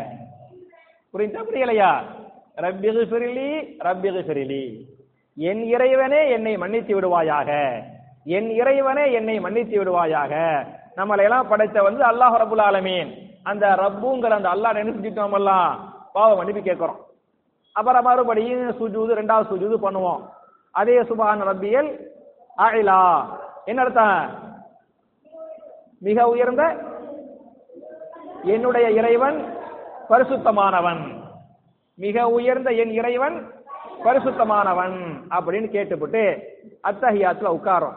புரிந்தா 1.13 1.43
புரியலையா? 1.53 2.03
ரப்பிது 2.57 3.03
சிறிலி 3.05 3.77
ரப்பிது 3.79 4.21
சிறிலி. 4.29 4.85
என் 5.37 5.63
இறைவனே 5.63 6.31
என்னை 6.31 6.57
மன்னித்து 6.57 7.01
விடுவாயாக. 7.01 7.81
என் 8.25 8.51
இறைவனே 8.51 9.13
என்னை 9.13 9.41
மன்னித்து 9.41 9.85
விடுவாயாக. 9.85 10.65
நம்மளை 10.97 11.23
எல்லாம் 11.29 11.49
படைத்த 11.49 11.83
வந்து 11.87 12.03
அல்லாஹ் 12.11 12.37
ரபுல் 12.43 12.65
ஆலமீன். 12.69 13.11
அந்த 13.51 13.65
ரப்புங்கிற 13.83 14.33
அந்த 14.39 14.49
அல்லாஹ் 14.55 14.79
நினைச்சுட்டோம் 14.79 15.37
எல்லாம் 15.39 15.69
பாவம் 16.13 16.39
மன்னிப்பு 16.39 16.63
கேட்கிறோம். 16.63 17.01
அப்புறம் 17.73 18.07
மறுபடியும் 18.09 18.69
சுஜூது 18.79 19.19
ரெண்டாவது 19.19 19.51
சுஜூது 19.51 19.77
பண்ணுவோம். 19.85 20.23
அதே 20.71 20.97
சுபான் 21.09 21.45
ரப்பியல் 21.51 21.91
ஆயிலா 22.67 23.01
என்ன 23.71 23.83
அர்த்தம்? 23.83 24.19
மிக 26.07 26.29
உயர்ந்த 26.33 26.63
என்னுடைய 28.55 28.87
இறைவன் 29.01 29.39
பரிசுத்தமானவன். 30.11 31.05
மிக 31.95 32.27
உயர்ந்த 32.37 32.71
என் 32.83 32.93
இறைவன் 33.01 33.37
பரிசுத்தமானவன் 34.05 34.97
அப்படின்னு 35.37 35.69
கேட்டுப்பட்டு 35.77 36.23
அத்தஹியாத்துல 36.89 37.55
உட்காரோம் 37.59 37.97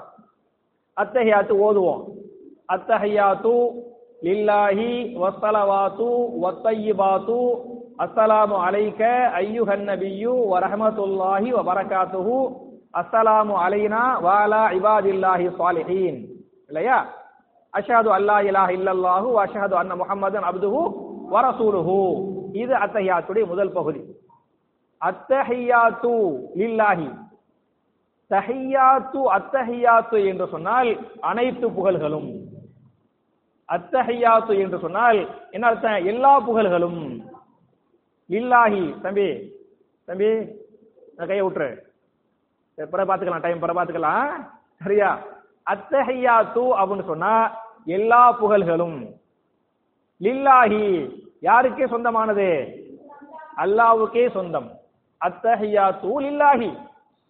அத்தகையாத்து 1.02 1.54
ஓதுவோம். 1.66 2.04
அத்தஹையாத்து 2.70 3.56
லில்லாஹி 4.28 4.90
வஸ்ஸலவாத்து 5.22 6.08
வத்தய்யிபாத்து. 6.44 7.40
அஸ்ஸலாமு 8.06 8.56
அலைக்க 8.66 9.02
ஐயுஹன் 9.44 9.86
நபியு 9.92 10.34
வரஹமத்துல்லாஹி 10.54 11.50
வபரகாத்துஹு. 11.58 12.36
அஸ்ஸலாமு 13.02 13.54
அலைனா 13.66 14.04
வாலா 14.26 14.64
இபாதில்லாஹி 14.80 15.48
சாலிஹீன் 15.60 16.20
இல்லையா? 16.70 17.00
அஷஹது 17.74 18.10
அல்லாஹ் 18.18 18.44
இலாஹ 18.50 18.70
இல்லல்லாஹு 18.78 19.30
அஷஹது 19.44 19.76
அன்ன 19.82 19.96
முஹம்மதன் 20.02 20.46
அப்துஹு 20.52 20.82
வரசூலுஹு 21.34 21.98
இது 22.54 22.74
அத்தஹியாத்துடைய 22.86 23.46
முதல் 23.46 23.74
பகுதி. 23.78 24.02
அத்தஹியாத்து 25.02 26.14
லில்லாஹி. 26.62 27.10
தஹியாத்து 28.32 29.20
அத்தஹியாத்து 29.38 30.18
என்று 30.32 30.46
சொன்னால் 30.54 30.90
அனைத்து 31.22 31.68
புகழ்களும். 31.78 32.30
அத்தஹையாத்து 33.70 34.58
என்று 34.60 34.80
சொன்னால் 34.80 35.50
என்ன 35.52 35.68
அர்த்தம்? 35.68 36.06
எல்லா 36.06 36.50
புகழ்களும். 36.50 37.20
லில்லாஹி. 38.30 39.02
தம்பி 39.02 39.54
தம்பி 40.06 40.30
கையை 41.18 41.46
விட்டுரு. 41.46 41.78
பிற 42.76 43.06
பார்த்துக்கலாம் 43.06 43.42
டைம் 43.42 43.60
பிற 43.60 43.74
பார்த்துக்கலாம். 43.74 44.50
சரியா? 44.84 45.20
அத்தஹையாத்து 45.70 46.64
அப்படின்னு 46.82 47.06
சொன்னா 47.06 47.58
எல்லா 47.86 48.42
புகழ்களும். 48.42 49.14
லில்லாஹி 50.22 50.84
யாருக்கே 51.42 51.88
சொந்தமானது? 51.88 52.48
அல்லாவுக்கே 53.58 54.30
சொந்தம். 54.30 54.72
அத்தஹியாத்து 55.26 56.10
லில்லாஹி. 56.20 56.78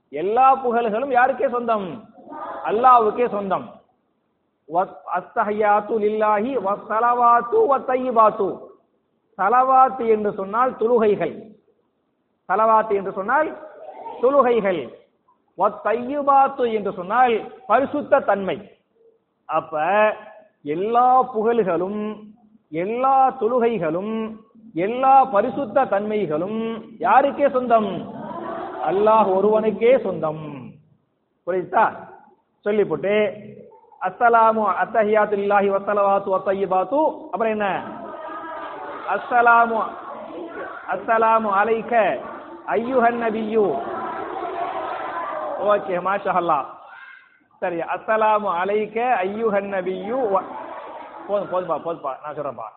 எல்லா 0.10 0.66
புகழ்களும் 0.66 1.12
யாருக்கே 1.12 1.50
சொந்தம்? 1.50 2.14
அல்லாவுக்கே 2.66 3.30
சொந்தம். 3.30 3.79
அஸ்தஹியாத்து 5.18 5.96
லில்லாஹி 6.06 6.52
வஸ்ஸலவாத்து 6.66 7.58
வத்தையிபாத்து 7.72 8.50
சலவாத்து 9.40 10.04
என்று 10.08 10.32
சொன்னால் 10.40 10.72
தொழுகைகள் 10.80 11.36
சலவாத்து 12.50 12.94
என்று 13.00 13.12
சொன்னால் 13.12 13.50
தொழுகைகள் 14.22 14.82
வத்தையிபாத்து 15.58 16.66
என்று 16.78 16.92
சொன்னால் 16.92 17.34
பரிசுத்த 17.68 18.20
தன்மை. 18.20 18.58
அப்ப 19.50 19.74
எல்லா 20.66 21.08
புகழ்களும் 21.34 22.02
எல்லா 22.72 23.16
தொழுகைகளும் 23.42 24.14
எல்லா 24.86 25.14
பரிசுத்த 25.34 25.86
தன்மைகளும் 25.86 26.60
யாருக்கே 27.00 27.48
சொந்தம்? 27.50 27.92
அல்லாஹ் 28.90 29.30
ஒருவனுக்கே 29.38 29.94
சொந்தம். 30.04 30.44
புரியுதா? 31.48 31.86
சொல்லிப்போட்டு 32.66 33.16
அஸ்ஸலாமு 34.02 34.64
அத்தஹியாத்துல்லாஹி 34.84 35.70
வஸ்ஸலவாத்து 35.70 36.30
வத்தையிபாத்து 36.30 37.00
அப்புறம் 37.24 37.52
என்ன? 37.52 37.84
அஸ்ஸலாமு 39.10 39.84
அஸ்ஸலாமு 40.88 41.50
அலைக்க 41.62 42.20
ஐயுஹன் 42.68 43.20
நபியு. 43.24 43.66
ஓகே 45.62 45.96
மாஷா 46.06 46.34
அல்லாஹ் 46.34 46.66
சரி 47.60 47.80
அஸ்ஸலாமு 47.80 48.50
அலைக்க 48.62 49.18
ஐயுஹன் 49.24 49.70
நபியு. 49.74 50.20
வ- 50.34 50.46
போதும் 51.28 51.52
போதும்பா 51.52 51.82
போதும்பா 51.82 52.16
நான் 52.24 52.36
சொல்றேன்ப்பா 52.36 52.68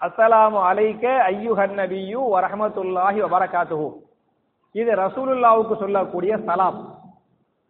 அஸ்ஸலாமு 0.00 0.64
அலைக்க 0.64 1.24
ஐயுஹன் 1.26 1.74
நபியு 1.78 2.20
வரஹமத்துல்லாஹி 2.32 3.22
வபரகாத்துஹு. 3.22 3.92
இது 4.72 4.94
ரசூலுல்லாவுக்கு 4.94 5.76
சொல்லக்கூடிய 5.76 6.36
சலாம். 6.36 6.94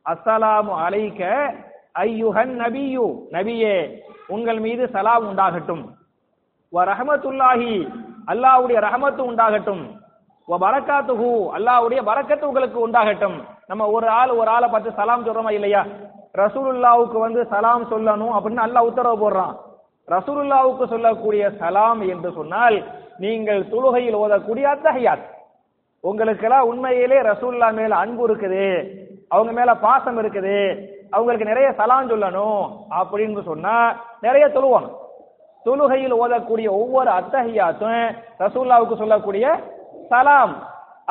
அஸ்ஸலாமு 0.06 0.74
அலைக்க 0.84 1.54
ஐயுஹன் 1.94 2.52
நபியு. 2.62 3.06
நபியே 3.36 3.74
உங்கள் 4.34 4.60
மீது 4.60 4.88
சலாம் 4.94 5.24
உண்டாகட்டும். 5.30 5.82
வ 6.72 6.84
ரஹமத்துல்லாஹி 6.92 7.72
அல்லாஹ்வுடைய 8.32 8.78
ரஹமத்து 8.86 9.22
உண்டாகட்டும். 9.30 9.82
வ 10.48 10.52
பரக்காத்துஹு 10.64 11.30
அல்லாஹ்வுடைய 11.56 12.00
பரக்கத்து 12.10 12.48
உங்களுக்கு 12.50 12.78
உண்டாகட்டும். 12.86 13.36
நம்ம 13.66 13.88
ஒரு 13.96 14.08
ஆள் 14.08 14.30
ஒரு 14.30 14.50
ஆளை 14.50 14.68
பார்த்து 14.68 14.90
சலாம் 15.00 15.26
சொல்றோமா 15.26 15.50
இல்லையா? 15.50 15.82
ரசூலுல்லாவுக்கு 16.42 17.18
வந்து 17.18 17.40
சலாம் 17.52 17.84
சொல்லணும் 17.92 18.34
அப்படின்னு 18.36 18.64
அல்லாஹ் 18.66 18.88
உத்தரவு 18.90 19.16
போடுறான். 19.22 19.54
ரசூலுல்லாவுக்கு 20.08 20.84
சொல்லக்கூடிய 20.94 21.42
சலாம் 21.60 22.00
என்று 22.12 22.32
சொன்னால் 22.32 22.76
நீங்கள் 23.18 23.68
தொழுகையில் 23.72 24.20
ஓதக்கூடிய 24.22 24.64
அத்தஹியாத் 24.74 25.26
உங்களுக்கெல்லாம் 26.04 26.68
உண்மையிலே 26.70 27.18
ரசூல்லா 27.30 27.68
மேல 27.74 27.96
அன்பு 27.96 28.22
இருக்குது. 28.28 28.64
அவங்க 29.28 29.52
மேல 29.52 29.70
பாசம் 29.74 30.18
இருக்குது. 30.22 30.56
அவங்களுக்கு 31.12 31.50
நிறைய 31.50 31.68
சலான் 31.78 32.10
சொல்லணும் 32.12 32.62
அப்படின்னு 32.98 33.42
சொன்னா 33.50 33.76
நிறைய 34.26 34.44
தொழுவாங்க. 34.56 34.90
தொழுகையில் 35.66 36.14
ஓதக்கூடிய 36.22 36.68
ஒவ்வொரு 36.80 37.10
அத்தஹியாத்தும் 37.20 38.04
ரசூல்லாவுக்கு 38.42 38.94
சொல்லக்கூடிய 39.02 39.46
சலாம். 40.12 40.54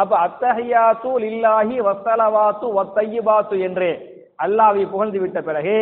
அப்ப 0.01 0.13
அத்தஹியாத்து 0.27 1.09
லில்லாஹி 1.25 1.75
வசலவாத்து 1.87 2.67
வத்தையிபாத்து 2.77 3.55
என்று 3.67 3.89
அல்லாவை 4.45 4.83
புகழ்ந்து 4.91 5.19
விட்ட 5.19 5.39
பிறகு 5.47 5.75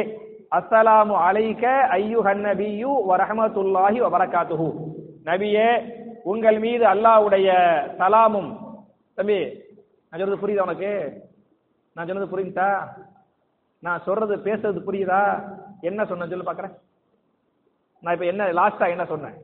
அஸ்ஸலாமு 0.57 1.15
அலைக்க 1.27 1.65
ஐயுஹன் 1.97 2.43
நபியு 2.47 2.91
வரஹமத்துல்லாஹி 3.09 3.97
வபரகாத்துஹு. 4.05 4.67
நபியே 5.29 5.67
உங்கள் 6.31 6.57
மீது 6.65 6.85
அல்லாஹ்வுடைய 6.93 7.49
சலாமும். 7.99 8.49
தம்பி 9.17 9.39
நான் 10.09 10.19
சொல்றது 10.19 10.41
புரியுதா 10.43 10.65
உனக்கு? 10.67 10.91
நான் 11.95 12.07
சொன்னது 12.07 12.31
புரியுதா 12.33 12.69
நான் 13.83 14.05
சொல்றது 14.05 14.35
பேசுறது 14.47 14.79
புரியுதா? 14.87 15.19
என்ன 15.89 16.05
சொன்ன 16.05 16.27
சொல்லு 16.27 16.47
பாக்குறேன் 16.47 16.75
நான் 18.03 18.15
இப்ப 18.15 18.25
என்ன 18.31 18.47
லாஸ்டா 18.59 18.85
என்ன 18.93 19.05
சொன்னேன்? 19.05 19.37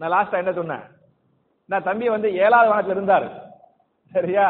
நான் 0.00 0.12
லாஸ்டா 0.14 0.36
என்ன 0.42 0.52
சொன்னேன்? 0.52 0.84
நான் 1.70 1.86
தம்பி 1.88 2.06
வந்து 2.08 2.28
ஏழாவது 2.44 2.70
வானத்துல 2.70 2.96
இருந்தார். 2.96 3.26
சரியா? 4.12 4.46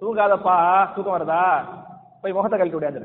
தூங்காதப்பா 0.00 0.56
தூக்கம் 0.94 1.16
வருதா? 1.16 1.42
போய் 2.22 2.36
முகத்தை 2.36 2.56
கழட்டி 2.58 2.78
விடாது 2.78 3.00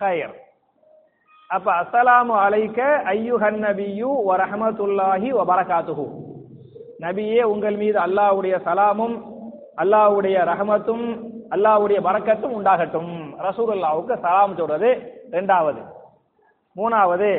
ஹயர். 0.00 0.36
அப்ப 1.50 1.68
அஸ்ஸலாமு 1.82 2.34
அலைக்க 2.44 2.80
ஐயுஹன் 3.12 3.58
நபியு 3.64 4.10
வரஹமத்துல்லாஹி 4.28 5.28
வபரகாத்துஹு 5.38 6.04
நபியே 7.00 7.42
உங்கள் 7.42 7.76
மீது 7.76 7.98
அல்லாஹ்வுடைய 7.98 8.54
சலாமும் 8.66 9.16
அல்லாஹ்வுடைய 9.76 10.36
ரஹமத்தும் 10.50 11.06
அல்லாஹ்வுடைய 11.50 11.98
வரக்கத்தும் 12.08 12.56
உண்டாகட்டும். 12.58 13.12
ரசூலுல்லாவுக்கு 13.46 14.14
சலாம் 14.22 14.56
சொல்றது 14.56 14.90
ரெண்டாவது. 15.30 15.80
மூணாவது 16.76 17.30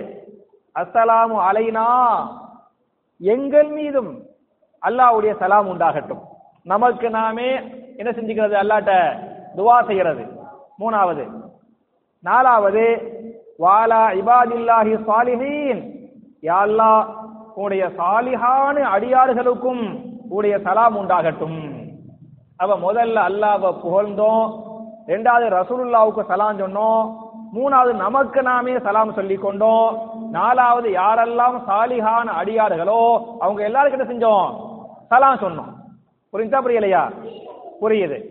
அஸ்ஸலாமு 0.76 1.38
அலைனா 1.50 1.88
எங்கள் 3.22 3.68
மீதும் 3.68 4.12
அல்லாஹ்வுடைய 4.82 5.34
சலாம் 5.40 5.68
உண்டாகட்டும். 5.68 6.24
நமக்கு 6.64 7.10
நாமே 7.10 7.50
என்ன 7.98 8.10
செஞ்சுக்கிறது? 8.12 8.56
அல்லாட்ட 8.64 8.94
துவா 9.58 9.86
செய்கிறது. 9.86 10.24
மூணாவது. 10.80 11.24
நாலாவது 12.24 12.86
வாலா 13.60 14.04
இபாதில்லாஹி 14.22 14.94
சாலிஹீன் 15.08 15.82
யா 16.42 16.58
அல்லாஹ் 16.66 17.21
உடைய 17.56 17.88
சாலிஹான 17.98 18.74
அடியார்களுக்கும் 18.74 20.00
உடைய 20.30 20.60
சலாம் 20.60 20.98
உண்டாகட்டும். 20.98 21.90
அவ 22.58 22.78
முதல்ல 22.78 23.16
அல்லாவை 23.16 23.76
புகழ்ந்தோம். 23.84 24.62
ரெண்டாவது 25.08 25.46
ரசூலுல்லாவுக்கு 25.58 26.26
சலாம் 26.26 26.60
சொன்னோம். 26.60 27.16
மூணாவது 27.54 27.94
நமக்கு 27.94 28.42
நாமே 28.42 28.80
சலாம் 28.80 29.14
சொல்லி 29.14 29.36
கொண்டோம் 29.36 30.00
நாலாவது 30.32 30.90
யாரெல்லாம் 30.90 31.62
சாலிஹான 31.68 32.32
அடியார்களோ 32.42 33.22
அவங்க 33.40 33.70
எல்லாருக்கிட்ட 33.70 34.06
செஞ்சோம்? 34.12 34.54
சலாம் 35.10 35.38
சொன்னோம். 35.38 35.72
புரிஞ்சா 36.34 36.60
புரியலையா? 36.66 37.12
புரியுது. 37.82 38.24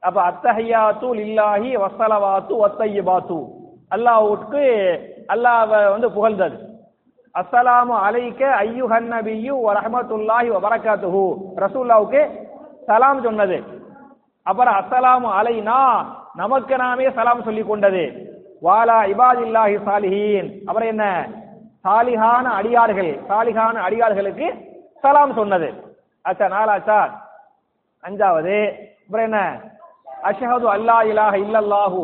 அப்ப 0.00 0.30
அத்தஹியாத்து 0.30 1.08
லில்லாஹி 1.20 1.76
வஸ்ஸலவாத்து 1.76 2.54
வத்தையிபாத்து 2.62 3.46
அல்லாவுக்கு 3.90 4.64
அல்லாவை 5.28 5.90
வந்து 5.90 6.12
புகழ்ந்தது. 6.12 6.71
அஸ்ஸலாமு 7.34 7.94
அலைக்க 8.06 8.42
ஐயுஹன் 8.64 9.08
நபியு 9.12 9.54
வ 9.66 9.68
ரஹ்மத்துல்லாஹி 9.78 10.48
ரசூல்லாவுக்கு 11.64 12.22
சலாம் 12.88 13.22
சொன்னது. 13.26 13.58
அப்புறம் 14.46 14.74
அஸ்ஸலாமு 14.80 15.28
அலைனா 15.38 15.78
நமக்கு 16.34 16.74
நாமே 16.82 17.06
சலாம் 17.16 17.44
சொல்லி 17.46 17.62
கொண்டது. 17.62 18.04
வாலா 18.66 18.98
இபாதில்லாஹி 19.12 19.76
சாலிஹீன். 19.86 20.48
அப்புறம் 20.68 20.88
என்ன? 20.88 21.04
சாலிஹான 21.84 22.46
அடியார்கள் 22.58 23.12
சாலிஹான 23.28 23.76
அடியார்களுக்கு 23.86 24.46
சலாம் 25.04 25.34
சொன்னது. 25.38 25.68
அச்சா 26.24 26.46
நாலாச்சா? 26.48 27.00
அஞ்சாவது. 28.04 28.56
அப்புறம் 29.04 29.26
என்ன? 29.28 29.40
அஷஹது 30.30 30.66
அல்லா 30.76 30.96
இலாஹ 31.10 31.34
இல்லல்லாஹு 31.44 32.02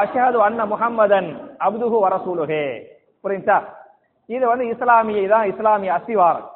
அஷஹது 0.00 0.38
அன்ன 0.46 0.60
முஹம்மதன் 0.72 1.28
அப்துஹு 1.66 1.96
வரசூலுஹே 2.04 2.64
புரிஞ்சா 3.24 3.56
புரியுதா 3.60 3.79
இது 4.34 4.44
வந்து 4.50 4.64
இஸ்லாமிய 4.72 5.20
தான் 5.34 5.46
இஸ்லாமிய 5.52 5.90
அஸ்திவாரம். 5.98 6.48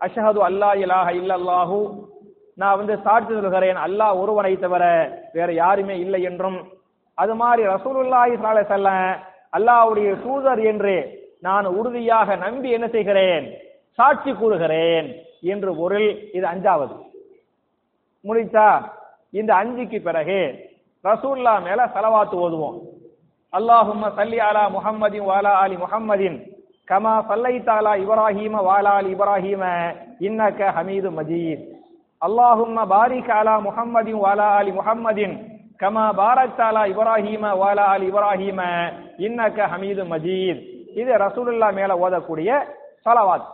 அஷஹது 0.00 0.40
அல்லா 0.48 0.70
இலாஹ 0.84 1.06
இல்லல்லாஹு. 1.20 1.78
நான் 2.60 2.78
வந்து 2.80 2.94
சாட்சி 3.04 3.32
சொல்கிறேன் 3.34 3.78
அல்லாஹ் 3.86 4.18
ஒருவனை 4.22 4.52
தவிர 4.64 4.82
வேற 5.36 5.48
யாருமே 5.62 5.94
இல்லை 6.04 6.20
என்றும். 6.30 6.58
அது 7.18 7.32
மாதிரி 7.42 7.62
ரசூலுல்லாஹி 7.74 8.34
ஸல்லல்லாஹு 8.40 8.74
அலைஹி 8.78 9.14
அல்லாஹ்வுடைய 9.56 10.08
தூதர் 10.24 10.60
என்று 10.70 10.96
நான் 11.46 11.66
உறுதியாக 11.78 12.28
நம்பி 12.44 12.68
என்ன 12.76 12.86
செய்கிறேன்? 12.94 13.46
சாட்சி 13.98 14.30
கூறுகிறேன் 14.40 15.08
என்று 15.52 15.70
பொருள் 15.80 16.08
இது 16.36 16.46
அஞ்சாவது. 16.52 16.94
முடிச்சா 18.24 18.68
இந்த 19.38 19.50
அஞ்சுக்கு 19.60 19.98
பிறகு 20.08 20.40
ரசூல்லா 21.04 21.54
மேல 21.66 21.80
சலவாத்து 21.94 22.36
ஓதுவோம். 22.44 22.78
அல்லாஹும்ம 23.52 24.04
சல்லி 24.18 24.38
அலா 24.48 24.64
முஹம்மதின் 24.76 25.26
வாலா 25.30 25.52
அலி 25.64 25.76
முஹம்மதின். 25.84 26.38
கமா 26.88 27.12
சல்லைத்த 27.28 27.66
தாலா 27.66 27.92
இப்ராஹீம 28.02 28.60
வாலால் 28.66 28.98
அலி 28.98 29.14
இப்ராஹீம 29.14 29.62
இன்னக 30.26 30.60
ஹமீது 30.76 31.08
மஜீத். 31.18 31.64
அல்லாஹும்ம 32.26 32.86
பாரிக் 32.86 33.30
அலா 33.38 33.54
முஹம்மதின் 33.60 34.20
வாலா 34.24 34.46
அலி 34.58 34.70
முஹம்மதின். 34.70 35.34
கமா 35.78 36.04
பாரக் 36.20 36.54
தாலா 36.56 36.82
இப்ராஹீம 36.92 37.50
வாலா 37.62 37.86
அலி 37.94 38.10
இப்ராஹீம 38.10 38.60
இன்னக்க 39.18 39.58
ஹமீது 39.72 40.02
மஜீத். 40.12 40.62
இது 40.94 41.12
ரசூலுல்லா 41.16 41.72
மேல 41.72 41.94
ஓதக்கூடிய 41.94 42.50
சலவாத். 43.04 43.48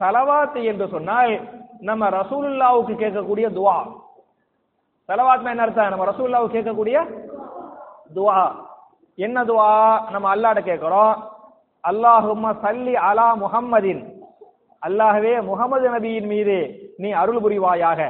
சலவாத் 0.00 0.64
என்று 0.64 0.88
சொன்னால் 0.88 1.48
நம்ம 1.80 2.08
ரசூலுல்லாவுக்கு 2.08 2.94
கேட்கக்கூடிய 3.02 3.46
துவா. 3.58 3.76
சலவாத்னா 5.08 5.50
என்ன 5.50 5.62
அர்த்தம்? 5.62 5.88
நம்ம 5.88 6.04
ரசூலுல்லாவுக்கு 6.04 6.56
கேட்கக்கூடிய 6.58 6.98
துவா. 8.14 8.52
என்ன 9.14 9.44
துவா? 9.44 10.00
நம்ம 10.10 10.36
அல்லாட்ட 10.36 10.60
கேட்கிறோம். 10.60 11.31
அல்லாஹும் 11.84 12.44
சல்லி 12.64 12.94
அலா 13.08 13.28
முஹம்மதின். 13.44 14.02
அல்லாஹவே 14.82 15.34
முகமது 15.50 15.86
நபியின் 15.94 16.28
மீது 16.32 16.56
நீ 17.02 17.08
அருள் 17.22 17.40
புரிவாயாக. 17.44 18.00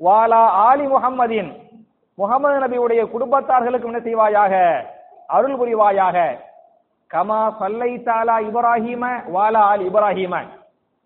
வாலா 0.00 0.42
ஆலி 0.68 0.84
முகம்மதின் 0.94 1.50
முகமது 2.18 2.56
நபியுடைய 2.64 3.02
குடும்பத்தார்களுக்கு 3.14 3.88
என்ன 3.90 4.00
செய்வாயாக? 4.06 4.54
அருள் 5.36 5.58
புரிவாயாக. 5.60 6.16
கமா 7.10 7.40
சல்லை 7.60 7.92
தாலா 8.08 8.36
இப்ராஹிம 8.48 9.04
வாலா 9.34 9.62
ஆல் 9.70 9.84
இப்ராஹிம. 9.88 10.34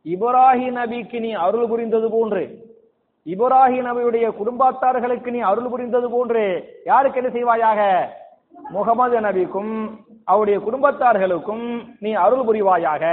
இப்ராஹிம் 0.07 0.77
நபிக்கு 0.81 1.19
நீ 1.27 1.31
அருள் 1.47 1.69
புரிந்தது 1.69 2.09
போன்று. 2.11 2.43
இப்ராஹிம் 3.27 3.87
நபியுடைய 3.89 4.27
குடும்பத்தார்களுக்கு 4.41 5.29
நீ 5.37 5.41
அருள் 5.51 5.73
புரிந்தது 5.75 6.09
போன்று. 6.11 6.45
யாருக்கு 6.85 7.21
என்ன 7.21 7.31
செய்வாயாக? 7.37 7.81
முகமது 8.77 9.21
நபிக்கும். 9.21 9.75
அவருடைய 10.29 10.59
குடும்பத்தார்களுக்கும் 10.67 11.65
நீ 12.05 12.11
அருள் 12.25 12.47
புரிவாயாக. 12.49 13.05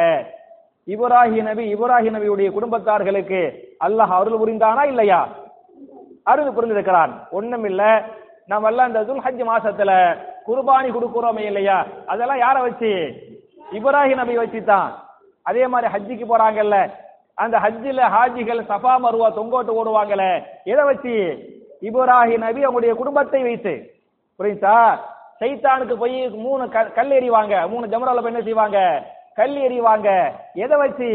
இப்ராஹி 0.88 1.40
நபி 1.50 1.64
இப்ராஹி 1.76 2.10
நபியுடைய 2.16 2.50
குடும்பத்தார்களுக்கு 2.58 3.42
அல்லாஹ் 3.86 4.14
அருள் 4.20 4.42
புரிந்தானா 4.42 4.84
இல்லையா? 4.92 5.20
அருள் 6.32 6.56
புரிந்திருக்கிறான். 6.58 7.14
ஒண்ணும் 7.38 7.66
இல்ல 7.72 7.84
நம்ம 8.52 8.70
எல்லாம் 8.72 8.90
இந்த 8.92 9.02
துல்ஹஜ் 9.10 9.44
மாசத்துல 9.52 9.92
குர்பானி 10.48 10.90
கொடுக்கிறோமே 10.96 11.44
இல்லையா? 11.50 11.78
அதெல்லாம் 12.12 12.42
யார 12.46 12.58
வச்சு? 12.68 12.92
இப்ராஹி 13.78 14.14
நபி 14.22 14.34
வச்சு 14.42 14.60
தான் 14.72 14.90
அதே 15.46 15.64
மாதிரி 15.74 15.88
ஹஜ்ஜிக்கு 15.94 16.26
போறாங்கல்ல 16.32 16.78
அந்த 17.38 17.56
ஹஜ்ஜில 17.64 18.02
ஹாஜிகள் 18.16 18.60
சஃபா 18.72 18.94
மருவா 19.04 19.28
தொங்கோட்டு 19.38 19.78
ஓடுவாங்கல்ல 19.80 20.26
எதை 20.72 20.84
வச்சு? 20.90 21.16
இப்ராஹி 21.88 22.36
நபி 22.46 22.62
அவங்களுடைய 22.66 22.94
குடும்பத்தை 23.02 23.42
வைத்து. 23.44 23.74
புரியுதா? 24.40 24.76
சைத்தானுக்கு 25.42 25.96
போய் 25.96 26.30
மூணு 26.30 26.70
கல் 26.70 26.92
கல் 26.94 27.12
எறிவாங்க. 27.20 27.70
மூணு 27.70 27.86
ஜமரால 27.88 28.22
போய் 28.22 28.34
என்ன 28.34 28.42
செய்வாங்க? 28.42 28.80
கல் 29.34 29.56
எறிவாங்க. 29.68 30.10
எதை 30.54 30.78
வச்சு? 30.78 31.10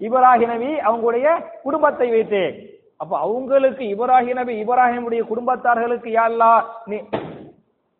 இப்ராஹிம் 0.00 0.50
நபி 0.52 0.70
அவங்களுடைய 0.88 1.26
குடும்பத்தை 1.62 2.10
வைத்து. 2.10 2.42
அப்ப 2.96 3.18
அவங்களுக்கு 3.18 3.84
இப்ராஹிம் 3.94 4.38
நபி 4.40 4.64
இப்ராஹிமுடைய 4.64 5.22
குடும்பத்தார்களுக்கு 5.30 6.10
யாழ்லா 6.18 6.50
நீ 6.84 6.96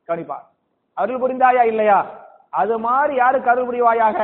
கவனிப்பா. 0.08 0.38
அருள் 0.94 1.22
புரிந்தாயா 1.22 1.62
இல்லையா? 1.62 2.06
அது 2.50 2.78
மாதிரி 2.78 3.14
யாருக்கு 3.14 3.50
அருள் 3.50 3.68
புரிவாயாக? 3.68 4.20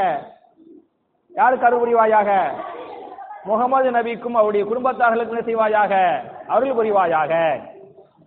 யாருக்கு 1.35 1.67
அருள் 1.67 1.83
புரிவாயாக? 1.83 2.31
முகமது 3.45 3.91
நபிக்கும் 3.91 4.39
அவருடைய 4.41 4.67
குடும்பத்தார்களுக்கு 4.67 5.35
என்ன 5.35 5.45
செய்வாயாக? 5.49 6.23
அருள் 6.47 6.77
புரிவாயாக. 6.79 7.35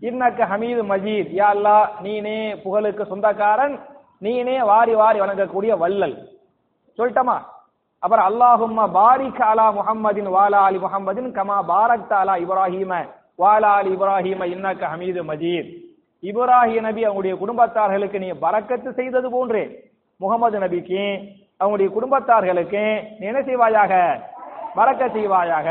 இன்னக்க 0.08 0.46
ஹமீது 0.52 0.82
மஜீத். 0.92 1.30
யா 1.40 1.48
அல்லாஹ் 1.56 1.86
நீனே 2.04 2.38
புகழுக்கு 2.64 3.04
சொந்தக்காரன். 3.06 3.76
நீனே 4.22 4.66
வாரி 4.66 4.94
வாரி 4.94 5.20
வணங்கக்கூடிய 5.20 5.78
வள்ளல். 5.78 6.16
சொல்லிட்டமா? 6.98 7.36
அப்புறம் 8.00 8.26
அல்லாஹும்மா 8.30 8.86
பாரிக் 8.92 9.42
அலா 9.52 9.68
முஹம்மதின் 9.78 10.28
வாலா 10.36 10.60
அலி 10.68 10.78
முஹம்மதின் 10.78 11.30
கமா 11.38 11.58
பாரக் 11.68 12.14
அலா 12.22 12.34
இப்ராஹிம 12.44 12.94
வாலா 13.38 13.70
அலி 13.80 13.90
இப்ராஹிம 13.96 14.42
இன்னக்க 14.56 14.84
ஹமீது 14.94 15.22
மஜீத். 15.32 15.72
இப்ராஹிம் 16.24 16.86
நபி 16.88 17.08
அவங்களுடைய 17.08 17.36
குடும்பத்தார்களுக்கு 17.44 18.20
நீ 18.20 18.30
பறக்கத்து 18.32 18.90
செய்தது 18.90 19.30
போன்றே. 19.32 19.64
முகமது 20.20 20.60
நபிக்கு 20.60 21.04
அவங்களுடைய 21.60 21.90
குடும்பத்தார்களுக்கு 21.98 22.84
என்ன 23.20 23.40
செய்வாயாக? 23.40 23.94
பறக்க 24.76 25.08
செய்வாயாக. 25.08 25.70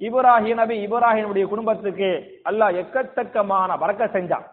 இப்ராஹிம் 0.00 0.54
நபி 0.54 0.76
இப்ராஹிமுடைய 0.86 1.44
குடும்பத்துக்கு 1.48 2.08
அல்லாஹ் 2.44 2.78
எக்கச்சக்கமான 2.82 3.78
பறக்க 3.78 4.04
செஞ்சான். 4.06 4.46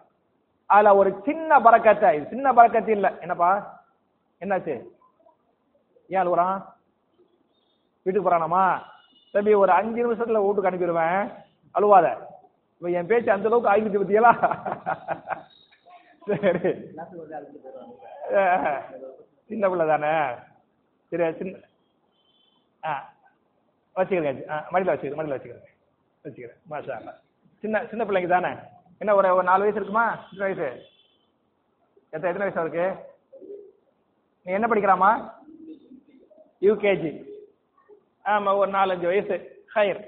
அதுல 0.70 0.96
ஒரு 0.96 1.10
சின்ன 1.24 1.60
பறக்கத்தை 1.60 2.16
இது 2.16 2.26
சின்ன 2.28 2.52
பறக்கத்து 2.52 2.88
இல்ல. 2.88 3.08
என்னப்பா? 3.20 3.50
என்னாச்சு? 4.40 4.74
ஏன் 6.10 6.22
அழுகுறான் 6.22 6.56
வீட்டுக்கு 8.06 8.30
போறானாமா? 8.30 8.64
தம்பி 9.34 9.54
ஒரு 9.54 9.72
அஞ்சு 9.72 10.00
நிமிஷத்துல 10.04 10.40
வீட்டுக்கு 10.44 10.70
அனுப்பிடுவேன். 10.70 11.22
அழுவாத. 11.74 12.06
இப்ப 12.76 12.90
என் 12.90 13.06
பேச்சு 13.06 13.32
அந்த 13.32 13.48
அளவுக்கு 13.48 13.72
ஆகிட்டு 13.72 14.02
பத்தியலா? 14.02 14.32
சரி. 16.22 16.70
சின்ன 19.48 19.68
பிள்ளை 19.68 19.86
தானே? 19.86 20.12
சரி 21.12 21.32
சின்ன 21.38 21.58
ஆ. 22.82 22.94
வச்சுக்கிறேன் 23.96 24.40
ஆ 24.52 24.54
மடியில் 24.72 24.92
வச்சுக்கிறேன் 24.92 25.20
மடியில் 25.20 25.36
வச்சுக்கிறேன் 25.36 25.70
வச்சுக்கிறேன். 26.24 26.60
மாஷா 26.70 26.96
சின்ன 27.62 27.82
சின்ன 27.90 28.02
பிள்ளைங்க 28.06 28.30
தானே? 28.34 28.52
என்ன 29.00 29.14
ஒரு 29.18 29.28
ஒரு 29.36 29.46
நாலு 29.50 29.64
வயசு 29.64 29.78
இருக்குமா? 29.80 30.06
எத்தனை 30.30 30.46
வயசு? 30.48 30.68
எத்தனை 32.14 32.30
எத்தனை 32.30 32.46
வயசு 32.46 32.64
இருக்கு 32.64 32.86
நீ 34.46 34.50
என்ன 34.58 34.66
படிக்கிறாமா 34.70 35.10
யூகேஜி. 36.66 37.12
ஆமாம் 38.32 38.58
ஒரு 38.62 38.70
நாலஞ்சு 38.78 39.06
வயசு. 39.12 39.36
ஹையர் 39.74 40.02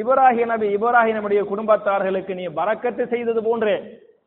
இப்ராஹிம் 0.00 0.50
நபி 0.52 0.66
இப்ராஹிம் 0.76 1.16
நபியுடைய 1.16 1.42
குடும்பத்தார்களுக்கு 1.52 2.32
நீ 2.38 2.44
பறக்கத்து 2.60 3.04
செய்தது 3.12 3.40
போன்று 3.48 3.74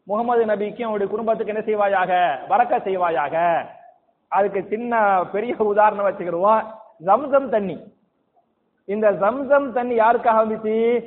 முகமது 0.10 0.44
நபிக்கும் 0.52 0.88
அவருடைய 0.88 1.10
குடும்பத்துக்கு 1.12 1.54
என்ன 1.54 1.64
செய்வாயாக? 1.70 2.12
வரக்க 2.52 2.74
செய்வாயாக. 2.88 3.36
அதுக்கு 4.32 4.62
சின்ன 4.74 5.00
பெரிய 5.34 5.56
உதாரணம் 5.74 6.08
வச்சுக்கிடுவோம் 6.08 6.64
ஜம்சம் 7.04 7.50
தண்ணி. 7.50 7.94
இந்த 8.86 9.12
ஜம்சம் 9.12 9.74
தண்ணி 9.74 9.98
யாருக்காக 9.98 10.40
வந்துச்சு? 10.44 11.06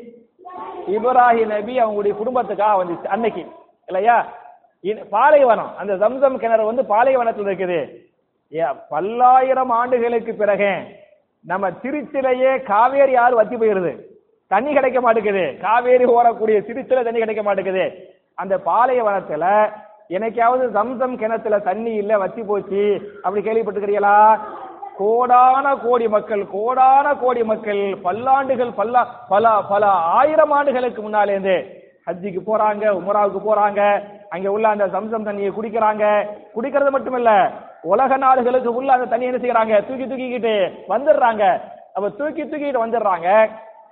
இப்ராஹிம் 0.86 1.46
நபி 1.46 1.80
அவங்களுடைய 1.80 2.14
குடும்பத்துக்காக 2.14 2.84
வந்துச்சு 2.84 3.06
அன்னைக்கு. 3.06 3.46
இல்லையா? 3.86 4.26
பாலைவனம் 5.10 5.76
அந்த 5.76 5.96
ஜம்சம் 5.96 6.38
கிணறு 6.38 6.64
வந்து 6.64 6.84
பாலைவனத்தில் 6.84 7.44
இருக்குது. 7.44 7.80
ஏ, 8.54 8.64
பல்லாயிரம் 8.88 9.70
ஆண்டுகளுக்கு 9.70 10.34
பிறகு 10.34 10.70
நம்ம 11.40 11.70
திருச்சிலையே 11.70 12.62
காவேரி 12.62 13.14
ஆறு 13.16 13.34
வத்தி 13.34 13.56
போயிருது. 13.56 14.02
தண்ணி 14.46 14.72
கிடைக்க 14.72 15.00
மாட்டேங்குது. 15.00 15.58
காவேரி 15.60 16.04
ஓடக்கூடிய 16.04 16.58
திருச்சில 16.60 17.02
தண்ணி 17.04 17.18
கிடைக்க 17.18 17.42
மாட்டேங்குது. 17.42 18.14
அந்த 18.34 18.60
பாலைவனத்துல 18.66 19.72
எனக்காவது 20.08 20.66
சம்சம் 20.74 21.16
கிணத்துல 21.16 21.58
தண்ணி 21.58 21.94
இல்ல 21.94 22.18
வத்தி 22.18 22.42
போச்சு 22.42 23.12
அப்படி 23.22 23.50
கேள்விப்பட்டிருக்கிறீங்களா 23.50 24.38
கோடான 25.00 25.66
கோடி 25.84 26.06
மக்கள் 26.08 26.42
கோடான 26.54 27.06
கோடி 27.22 27.42
மக்கள் 27.50 27.82
பல்லாண்டுகள் 28.04 28.72
பல்லா 28.78 29.02
பல 29.32 29.52
பல 29.72 29.86
ஆயிரம் 30.18 30.54
ஆண்டுகளுக்கு 30.58 31.00
முன்னாலேருந்து 31.02 31.56
ஹஜ்ஜிக்கு 32.06 32.40
போறாங்க 32.50 32.84
உமராவுக்கு 32.98 33.40
போறாங்க 33.48 33.80
அங்க 34.34 34.48
உள்ள 34.54 34.66
அந்த 34.68 34.86
சம்சம் 34.94 35.26
தண்ணியை 35.26 35.50
குடிக்கிறாங்க. 35.56 36.04
குடிக்கிறது 36.54 36.90
மட்டுமல்ல 36.90 37.30
உலக 37.92 38.16
நாடுகளுக்கு 38.16 38.70
உள்ள 38.78 38.90
அந்த 38.92 39.06
தண்ணியை 39.12 39.30
என்ன 39.30 39.40
செய்யறாங்க? 39.42 39.74
தூக்கி 39.86 40.04
தூக்கிக்கிட்டு 40.04 40.54
வந்துடுறாங்க. 40.92 41.44
அப்ப 41.94 42.10
தூக்கி 42.18 42.42
தூக்கிட்டு 42.42 42.84
வந்துடுறாங்க. 42.84 43.28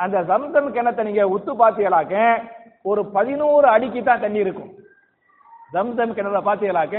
அந்த 0.05 0.19
சம்சம் 0.31 0.73
கிணத்தை 0.77 1.05
நீங்க 1.05 1.25
உத்து 1.37 1.53
பாத்தீங்களாக்க 1.63 2.17
ஒரு 2.91 3.03
பதினோரு 3.17 3.67
அடிக்கு 3.69 4.03
தான் 4.03 4.25
தண்ணி 4.25 4.39
இருக்கும். 4.39 4.73
சம்சம் 5.75 6.15
கிணறுல 6.17 6.43
பாத்தீங்களாக்க 6.49 6.99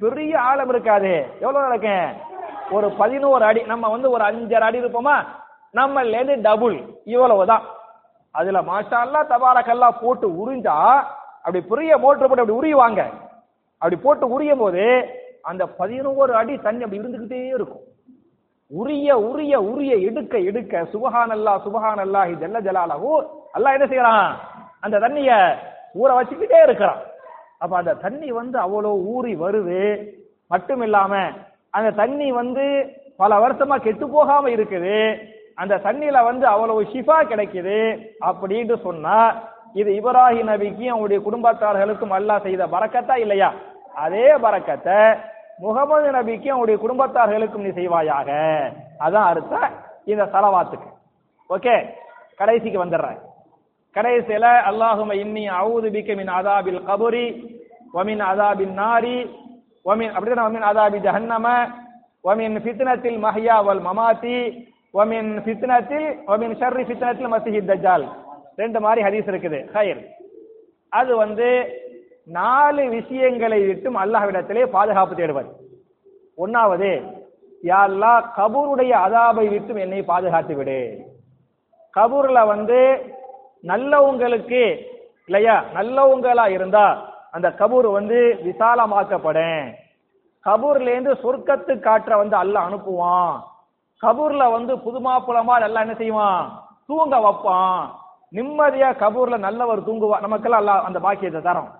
பெரிய 0.00 0.32
ஆழம் 0.40 0.72
இருக்காது. 0.74 1.14
எவ்வளவு 1.44 1.66
நடக்கும்? 1.66 2.30
ஒரு 2.70 2.88
பதினோரு 2.90 3.44
அடி 3.44 3.60
நம்ம 3.62 3.88
வந்து 3.88 4.10
ஒரு 4.10 4.24
அஞ்சரை 4.24 4.60
அடி 4.60 4.80
இருப்போமா? 4.82 5.24
நம்ம 5.72 6.02
டபுள் 6.48 6.76
இவ்வளவுதான். 7.04 7.62
அதுல 8.32 8.62
மாஷா 8.62 9.00
தபாரக்கெல்லாம் 9.30 10.00
போட்டு 10.00 10.26
உறிஞ்சா 10.42 10.76
அப்படி 11.44 11.60
பெரிய 11.60 11.98
மோட்டர் 11.98 12.28
போட்டு 12.28 12.42
அப்படி 12.42 12.58
உரியுவாங்க. 12.60 13.00
அப்படி 13.78 13.96
போட்டு 13.96 14.28
உரியும் 14.28 14.58
போது 14.58 14.84
அந்த 15.42 15.66
பதினோரு 15.66 16.34
அடி 16.34 16.58
தண்ணி 16.58 16.82
அப்படி 16.84 17.00
இருந்துகிட்டே 17.00 17.46
இருக்கும். 17.46 17.84
உரிய 18.70 19.18
உரிய 19.18 19.60
உரிய 19.60 19.94
எடுக்க 19.94 20.38
எடுக்க 20.38 20.82
சுபஹான் 20.92 21.32
அல்லா 21.36 21.52
சுபஹான் 21.64 22.02
அல்லாஹி 22.06 22.34
ஜல்ல 22.42 22.60
ஜலாலஹு 22.66 23.10
அல்லாஹ் 23.54 23.74
என்ன 23.74 23.86
செய்யறான்? 23.86 24.36
அந்த 24.80 24.98
தண்ணிய 24.98 25.58
ஊற 25.94 26.10
வச்சுக்கிட்டே 26.18 26.62
இருக்கிறான். 26.62 27.00
அப்ப 27.58 27.76
அந்த 27.76 27.94
தண்ணி 27.94 28.32
வந்து 28.32 28.58
அவ்வளோ 28.58 28.92
ஊறி 29.14 29.34
வருது. 29.34 30.12
மட்டும் 30.48 30.80
இல்லாம 30.80 31.32
அந்த 31.74 31.90
தண்ணி 32.00 32.28
வந்து 32.40 32.64
பல 33.16 33.32
வருஷமா 33.44 33.76
கெட்டு 33.82 34.06
போகாம 34.14 34.44
இருக்குது. 34.56 34.96
அந்த 35.62 35.74
தண்ணியில 35.86 36.18
வந்து 36.24 36.46
அவ்வளவு 36.52 36.82
ஷிஃபா 36.92 37.18
கிடைக்குது 37.30 37.78
அப்படின்னு 38.28 38.76
சொன்னா 38.86 39.16
இது 39.80 39.90
இப்ராஹிம் 39.98 40.50
நபிக்கும் 40.52 40.94
அவருடைய 40.94 41.18
குடும்பத்தார்களுக்கும் 41.26 42.14
அல்லாஹ் 42.18 42.44
செய்த 42.46 42.62
பறக்கத்தா 42.74 43.14
இல்லையா? 43.24 43.50
அதே 44.04 44.26
பறக்கத்தை 44.44 44.98
முகமது 45.58 46.08
நபிக்கும் 46.18 46.54
அவருடைய 46.56 46.78
குடும்பத்தார்களுக்கும் 46.84 47.64
நீ 47.66 47.70
செய்வாயாக. 47.80 48.30
அதான் 49.06 49.28
அர்த்தம் 49.32 49.72
இந்த 50.12 50.24
சலவாத்துக்கு. 50.34 50.88
ஓகே? 51.50 51.74
கடைசிக்கு 52.40 52.78
வந்துடுறேன். 52.84 53.18
கடைசியில 53.96 54.46
அல்லாஹும 54.70 55.14
இன்னி 55.24 55.44
அவுது 55.60 55.88
பிக்க 55.96 56.16
மின் 56.20 56.32
அதாபில் 56.38 56.80
கபுரி 56.88 57.26
வமின் 57.94 58.22
அதாபின் 58.30 58.74
நாரி 58.74 59.16
ஒமின் 59.86 60.12
அப்படிதான் 60.14 60.48
ஒமின் 60.48 60.68
அதாபி 60.70 60.98
ஜஹன்னம 61.06 61.46
ஒமின் 62.30 62.56
ஃபித்னத்தில் 62.64 63.18
மஹியா 63.24 63.56
வல் 63.66 63.84
மமாத்தி 63.88 64.36
ஒமின் 65.00 65.30
ஃபித்னத்தில் 65.44 66.08
ஒமின் 66.32 66.54
ஷர்ரி 66.60 66.84
ஃபித்னத்தில் 66.88 67.32
மசிஹி 67.34 67.60
தஜால் 67.70 68.04
ரெண்டு 68.60 68.78
மாதிரி 68.84 69.00
ஹதீஸ் 69.06 69.30
இருக்குது. 69.32 69.58
ஹைர் 69.74 70.02
அது 70.92 71.12
வந்து 71.22 71.48
நாலு 72.38 72.82
விஷயங்களை 72.96 73.58
விட்டும் 73.68 73.96
அல்லாஹ்விடத்திலே 74.02 74.64
பாதுகாப்பு 74.76 75.14
தேடுவர். 75.20 75.48
ஒன்னாவது 76.42 76.90
யா 77.70 78.12
கபூருடைய 78.38 78.92
அதாபை 79.06 79.46
விட்டும் 79.54 79.80
என்னை 79.84 80.00
பாதுகாத்து 80.12 80.54
விடு. 80.58 80.78
கபூர்ல 81.96 82.38
வந்து 82.52 82.80
நல்லவங்களுக்கு 83.70 84.62
இல்லையா? 85.28 85.56
நல்லவங்களா 85.76 86.46
இருந்தா 86.56 86.86
அந்த 87.34 87.48
கபூர் 87.60 87.88
வந்து 87.92 88.18
விசாலமாக்கப்படும். 88.46 89.64
கபூர்ல 90.46 90.92
இருந்து 90.94 91.12
சொர்க்கத்து 91.22 91.72
காற்ற 91.86 92.16
வந்து 92.16 92.36
அல்ல 92.36 92.56
அனுப்புவான். 92.60 93.34
கபூர்ல 94.02 94.44
வந்து 94.52 94.72
புதுமாப்புலமா 94.86 95.54
நல்லா 95.64 95.80
என்ன 95.80 95.94
செய்வான்? 95.94 96.42
தூங்க 96.86 97.16
வைப்பான். 97.26 97.82
நிம்மதியா 98.36 98.88
கபூர்ல 99.02 99.36
நல்லவர் 99.38 99.86
தூங்குவா. 99.88 100.16
நமக்கெல்லாம் 100.20 100.62
அல்லாஹ் 100.62 100.86
அந்த 100.88 101.00
பாக்கியத்தை 101.00 101.40
தரோம். 101.42 101.70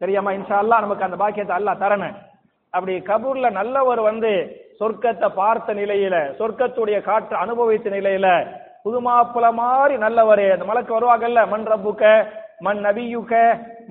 சரியாமா 0.00 0.30
இன்ஷா 0.38 0.56
அல்லா 0.62 0.80
நமக்கு 0.84 1.04
அந்த 1.04 1.16
பாக்கியத்தை 1.16 1.56
அல்ல 1.56 1.72
தரணும். 1.72 2.16
அப்படி 2.70 2.94
கபூர்ல 3.10 3.50
நல்லவர் 3.60 4.00
வந்து 4.00 4.32
சொர்க்கத்தை 4.80 5.28
பார்த்த 5.34 5.74
நிலையில 5.74 6.16
சொர்க்கத்துடைய 6.38 6.98
காற்று 7.08 7.36
அனுபவித்த 7.36 7.90
நிலையில 7.90 8.28
புதுமாப்புல 8.84 9.52
மாதிரி 9.52 9.94
நல்லவர் 9.96 10.46
அந்த 10.52 10.64
மலக்கு 10.70 10.92
வருவாங்கல்ல 10.96 11.42
மண் 11.52 11.68
ரப்புக்க 11.72 12.04
மண் 12.64 12.80
நபியுக 12.86 13.32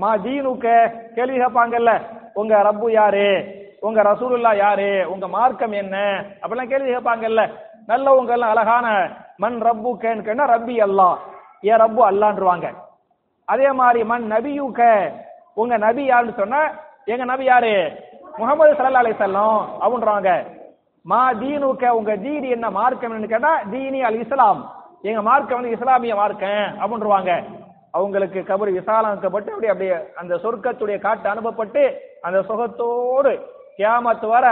மா 0.01 0.11
தீனுக்க 0.25 0.67
கேள்வி 1.15 1.37
கேட்பாங்கல்ல 1.41 1.91
உங்க 2.39 2.53
ரப்பு 2.67 2.87
யாரு? 2.91 3.27
உங்க 3.87 3.99
ரசூலுல்லா 4.09 4.51
யாரு? 4.57 4.91
உங்க 5.13 5.25
மார்க்கம் 5.27 5.75
என்ன? 5.81 5.95
அப்படிலாம் 6.41 6.71
கேள்வி 6.71 6.89
கேட்பாங்கல்ல. 6.93 7.43
நல்லவங்க 7.87 8.31
எல்லாம் 8.35 8.53
அழகான 8.53 8.87
மண் 9.43 9.57
ரப்பு 9.67 9.91
கேன்னு 10.03 10.51
ரப்பி 10.53 10.75
அல்லா. 10.87 11.09
ஏ 11.69 11.75
ரப்பு 11.83 12.01
அல்லான்றுவாங்க. 12.09 12.67
அதே 13.47 13.69
மாதிரி 13.79 14.01
மண் 14.11 14.25
நபியுக 14.33 14.81
உங்க 15.61 15.77
நபி 15.85 16.03
யாருன்னு 16.11 16.39
சொன்னா 16.41 16.61
எங்க 17.13 17.23
நபி 17.31 17.45
யாரு? 17.45 17.73
முகமது 18.37 18.73
சல்லா 18.77 19.01
அலி 19.03 19.13
செல்லம் 19.23 19.57
அப்படின்றாங்க. 19.83 20.29
மா 21.05 21.21
தீனுக்க 21.41 21.89
உங்க 21.99 22.13
தீனி 22.25 22.49
என்ன 22.55 22.67
மார்க்கம் 22.79 23.33
கேட்டா 23.33 23.51
தீனி 23.71 23.99
அல் 24.07 24.19
இஸ்லாம். 24.23 24.61
எங்க 25.09 25.21
மார்க்கம் 25.21 25.59
வந்து 25.59 25.75
இஸ்லாமிய 25.77 26.15
மார்க்கம். 26.21 26.63
அப்படின்றாங்க 26.81 27.33
அவங்களுக்கு 27.97 28.39
கபர் 28.49 28.71
விசாலமாக்கப்பட்டு 28.77 29.51
அப்படி 29.53 29.71
அப்படியே 29.71 29.97
அந்த 30.21 30.33
சொர்க்கத்துடைய 30.43 30.97
காட்டு 31.05 31.27
அனுப்பப்பட்டு 31.33 31.81
அந்த 32.27 32.39
சுகத்தோடு 32.49 33.33
கியாமத்து 33.77 34.27
வர 34.35 34.45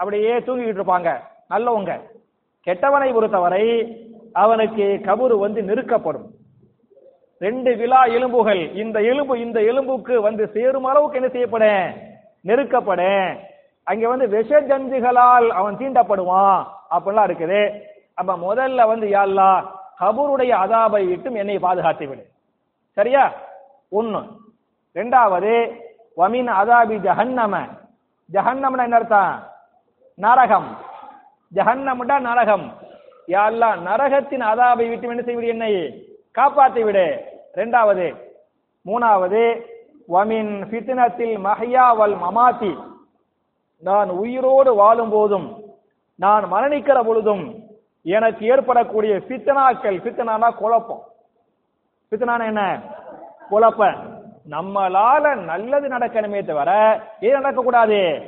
அப்படியே 0.00 0.32
தூங்கிக்கிட்டு 0.46 0.80
இருப்பாங்க. 0.80 1.10
நல்லவங்க. 1.52 1.92
கெட்டவனை 2.66 3.08
பொறுத்தவரை 3.14 3.64
அவனுக்கு 4.42 4.86
கபரு 5.08 5.34
வந்து 5.44 5.60
நெருக்கப்படும் 5.68 6.26
ரெண்டு 7.40 7.70
விழா 7.80 8.00
எலும்புகள் 8.16 8.62
இந்த 8.82 8.98
எலும்பு 9.10 9.34
இந்த 9.40 9.58
எலும்புக்கு 9.70 10.14
வந்து 10.28 10.44
சேரும் 10.54 10.88
அளவுக்கு 10.90 11.18
என்ன 11.20 11.30
செய்யப்படும் 11.34 11.92
நெருக்கப்படும். 12.48 13.28
அங்க 13.90 14.04
வந்து 14.12 14.26
விஷ 14.28 14.50
ஜந்துகளால் 14.70 15.46
அவன் 15.58 15.78
தீண்டப்படுவான். 15.80 16.58
அப்படிலாம் 16.94 17.28
இருக்குது. 17.28 17.60
அப்ப 18.20 18.32
முதல்ல 18.46 18.86
வந்து 18.92 19.06
யாழ்லா 19.16 19.50
கபூருடைய 20.00 20.52
அதாபை 20.64 21.02
விட்டும் 21.08 21.38
என்னை 21.42 21.58
பாதுகாத்து 21.66 22.08
விடு 22.08 22.24
சரியா? 22.90 23.32
ஒண்ணு. 23.92 24.26
ரெண்டாவது 24.94 25.80
வமின் 26.16 26.50
அதாபி 26.50 26.96
ஜஹன்னம. 26.96 27.68
ஜஹன்னம்னா 28.32 28.82
என்ன 28.82 28.96
அர்த்தம்? 28.96 29.46
நரகம். 30.14 30.76
ஜஹன்னம்டா 31.54 32.18
நரகம். 32.18 32.72
யா 33.28 33.78
நரகத்தின் 33.78 34.40
அதாபை 34.40 34.88
விட்டு 34.88 35.08
என்ன 35.08 35.22
செய்விடு 35.22 35.46
என்னை? 35.46 36.02
காப்பாற்றி 36.30 36.82
விடு. 36.82 37.24
ரெண்டாவது. 37.54 38.16
மூணாவது 38.86 39.60
வமின் 40.08 40.64
ஃபித்னத்தில் 40.70 41.36
மஹ்யா 41.44 41.96
வல் 41.96 42.16
மமாத்தி. 42.16 42.86
நான் 43.78 44.08
உயிரோடு 44.08 44.74
வாழும் 44.74 45.10
போதும் 45.10 45.62
நான் 46.14 46.52
மரணிக்கிற 46.52 47.04
பொழுதும் 47.04 47.62
எனக்கு 48.02 48.46
ஏற்படக்கூடிய 48.46 49.16
ஃபித்னாக்கள் 49.16 50.00
ஃபித்னானா 50.00 50.54
குழப்பம். 50.54 51.02
பித்தனான 52.10 52.46
என்ன? 52.46 52.80
குழப்பம் 53.48 53.96
நம்மளால 54.50 55.34
நல்லது 55.34 55.88
நடக்கணுமே 55.88 56.44
தவிர 56.44 57.00
ஏது 57.20 57.38
நடக்கக்கூடாது? 57.38 58.22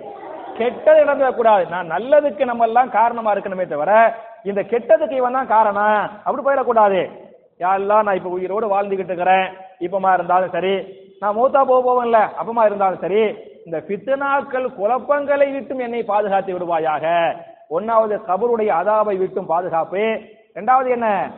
கெட்டது 0.57 1.05
நடந்துடக்கூடாது. 1.05 1.69
நான் 1.69 1.91
நல்லதுக்கு 1.91 2.45
நம்ம 2.45 2.65
எல்லாம் 2.65 2.91
காரணமா 2.91 3.35
இருக்கணுமே 3.35 3.67
தவிர 3.67 4.15
இந்த 4.43 4.63
கெட்டதுக்கு 4.63 5.11
இவன் 5.11 5.33
தான் 5.33 5.47
காரணம். 5.47 6.11
அப்படி 6.25 6.47
போயிடக்கூடாது. 6.47 7.11
யாரெல்லாம் 7.59 8.03
நான் 8.03 8.17
இப்ப 8.17 8.29
உயிரோடு 8.29 8.81
வாழ்ந்துகிட்டு 8.81 9.11
இருக்கிறேன். 9.11 9.49
இப்பமா 9.79 10.13
இருந்தாலும் 10.13 10.51
சரி. 10.51 10.95
நான் 11.21 11.37
மூத்தா 11.37 11.65
போக 11.65 11.81
போவேன்ல. 11.85 12.29
அப்பமா 12.43 12.65
இருந்தாலும் 12.65 12.99
சரி. 12.99 13.35
இந்த 13.65 13.83
பித்தனாக்கள் 13.89 14.75
குழப்பங்களை 14.75 15.53
விட்டும் 15.53 15.79
என்னை 15.79 16.03
பாதுகாத்து 16.03 16.59
விடுவாயாக. 16.59 17.37
ஒன்னாவது 17.71 18.21
கபருடைய 18.29 18.69
அதாவை 18.69 19.19
விட்டும் 19.19 19.47
பாதுகாப்பு. 19.47 20.21
இரண்டாவது 20.51 20.91
என்ன? 20.91 21.31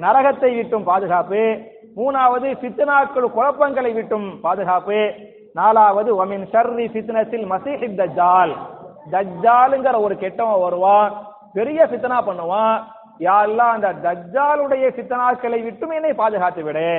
நரகத்தை 0.00 0.56
விட்டும் 0.56 0.84
பாதுகாப்பு. 0.84 1.60
மூணாவது 1.96 2.48
சித்தனாக்கள் 2.62 3.34
குழப்பங்களை 3.36 3.92
விட்டும் 3.92 4.40
பாதுகாப்பு. 4.40 5.12
நாலாவது 5.54 6.10
ஒமின் 6.24 6.46
ஷர்ரி 6.52 6.86
ஃபித்னத்தில் 6.92 7.46
மசீஹித் 7.52 7.98
தஜ்ஜால். 8.00 8.52
தஜ்ஜாலுங்கிற 9.12 10.00
ஒரு 10.00 10.18
கெட்டவன் 10.18 10.60
வருவான் 10.60 11.12
பெரிய 11.52 11.86
ஃபித்னா 11.86 12.18
பண்ணுவான். 12.28 12.78
யாரெல்லாம் 13.20 13.74
அந்த 13.76 13.92
தஜ்ஜாலுடைய 14.06 14.86
ஃபித்னாக்களை 14.94 15.62
விட்டும் 15.62 15.90
என்னை 15.90 16.12
பாதுகாத்து 16.12 16.62
விடு. 16.62 16.90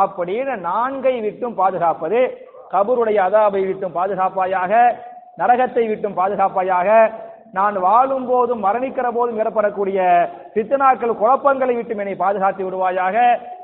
அப்படின்னு 0.00 0.54
நான்கை 0.68 1.20
விட்டும் 1.20 1.54
பாதுகாப்பது 1.54 2.48
கபருடைய 2.72 3.18
அதாபை 3.28 3.66
விட்டும் 3.66 3.92
பாதுகாப்பாயாக 3.92 4.72
நரகத்தை 5.38 5.88
விட்டும் 5.88 6.14
பாதுகாப்பாயாக 6.14 7.10
நான் 7.52 7.76
வாழும் 7.80 8.26
போதும் 8.26 8.64
மரணிக்கிற 8.64 9.10
போதும் 9.12 9.38
ஏற்படக்கூடிய 9.38 10.00
சித்தனாக்கள் 10.54 11.20
குழப்பங்களை 11.22 11.74
விட்டும் 11.74 11.98
என்னை 11.98 12.14
பாதுகாத்து 12.14 12.64
விடுவாயாக. 12.64 13.16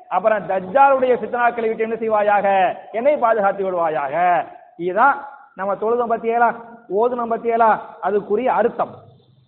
அப்புறம் 0.09 0.49
தஜ்ஜாலுடைய 0.49 1.15
சித்தனாக்களை 1.23 1.69
விட்டு 1.69 1.87
என்ன 1.89 1.95
செய்வாயாக? 1.95 2.77
என்னை 2.93 3.17
பாதுகாத்து 3.17 3.71
விடுவாயாக. 3.71 4.45
இதுதான் 4.77 5.25
நம்ம 5.55 5.75
தொழுதம் 5.75 6.11
பத்தியலா 6.11 6.49
ஓதுனம் 6.97 7.33
பத்தியலா 7.33 7.81
அதுக்குரிய 8.03 8.47
அர்த்தம். 8.47 8.95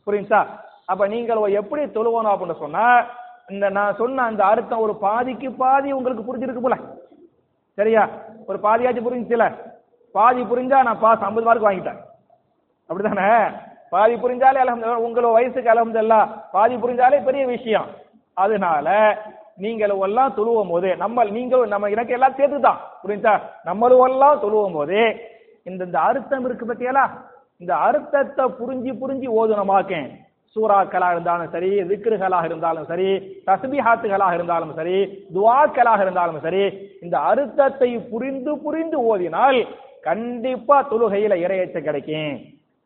புரியுதா? 0.07 0.47
அப்ப 0.87 1.07
நீங்கள் 1.07 1.51
எப்படி 1.51 1.85
தொழுவணும் 1.85 2.33
அப்படின்னு 2.33 2.59
சொன்னா 2.59 3.05
இந்த 3.49 3.69
நான் 3.69 3.95
சொன்ன 3.95 4.23
அந்த 4.23 4.45
அர்த்தம் 4.45 4.79
ஒரு 4.79 4.95
பாதிக்கு 4.95 5.51
பாதி 5.53 5.93
உங்களுக்கு 5.93 6.23
புரிஞ்சிருக்கு 6.29 6.61
போல. 6.61 6.77
சரியா? 7.75 8.09
ஒரு 8.47 8.59
பாதியாச்சும் 8.63 9.07
புரிஞ்சுச்சுல? 9.09 9.57
பாதி 10.13 10.43
புரிஞ்சா 10.43 10.83
நான் 10.83 11.01
பாஸ் 11.01 11.21
ஐம்பது 11.21 11.47
மார்க் 11.47 11.67
வாங்கிட்டேன். 11.67 11.99
அப்படிதானே 12.89 13.53
பாதி 13.91 14.15
புரிஞ்சாலே 14.15 14.61
அலமது 14.65 15.09
உங்களோட 15.09 15.33
வயசுக்கு 15.33 15.73
அலமதுல்லா 15.73 16.29
பாதி 16.53 16.75
புரிஞ்சாலே 16.75 17.25
பெரிய 17.25 17.47
விஷயம். 17.47 17.87
அதனால 18.35 19.19
நீங்கள் 19.59 19.95
எல்லாம் 20.07 20.37
தொழுவும் 20.37 20.71
போது 20.71 20.91
நம்ம 20.97 21.25
நீங்களும் 21.37 21.73
நம்ம 21.73 21.91
எனக்கு 21.95 22.17
எல்லாம் 22.17 22.37
சேர்த்து 22.39 22.61
தான் 22.61 22.81
புரிஞ்சா 23.03 23.33
நம்மளும் 23.65 24.05
எல்லாம் 24.07 24.41
தொழுவும் 24.45 24.77
போது 24.79 25.01
இந்த 25.67 25.83
இந்த 25.85 25.99
அர்த்தம் 26.01 26.45
இருக்கு 26.45 26.71
பத்தியலா 26.71 27.05
இந்த 27.61 27.73
அர்த்தத்தை 27.87 28.45
புரிஞ்சு 28.59 28.93
புரிஞ்சு 29.01 29.29
ஓதுனமாக்கேன் 29.41 30.09
சூறாக்களாக 30.57 31.15
இருந்தாலும் 31.15 31.51
சரி 31.51 31.71
விக்கிருகளாக 31.89 32.45
இருந்தாலும் 32.45 32.87
சரி 32.87 33.09
தஸ்பிஹாத்துகளாக 33.49 34.35
இருந்தாலும் 34.35 34.73
சரி 34.75 34.97
துவாக்களாக 35.35 36.01
இருந்தாலும் 36.01 36.41
சரி 36.41 36.63
இந்த 37.03 37.17
அர்த்தத்தை 37.31 37.91
புரிந்து 38.13 38.53
புரிந்து 38.65 38.99
ஓதினால் 39.11 39.59
கண்டிப்பா 40.05 40.77
தொழுகையில 40.91 41.35
இறையச்ச 41.45 41.79
கிடைக்கும். 41.81 42.33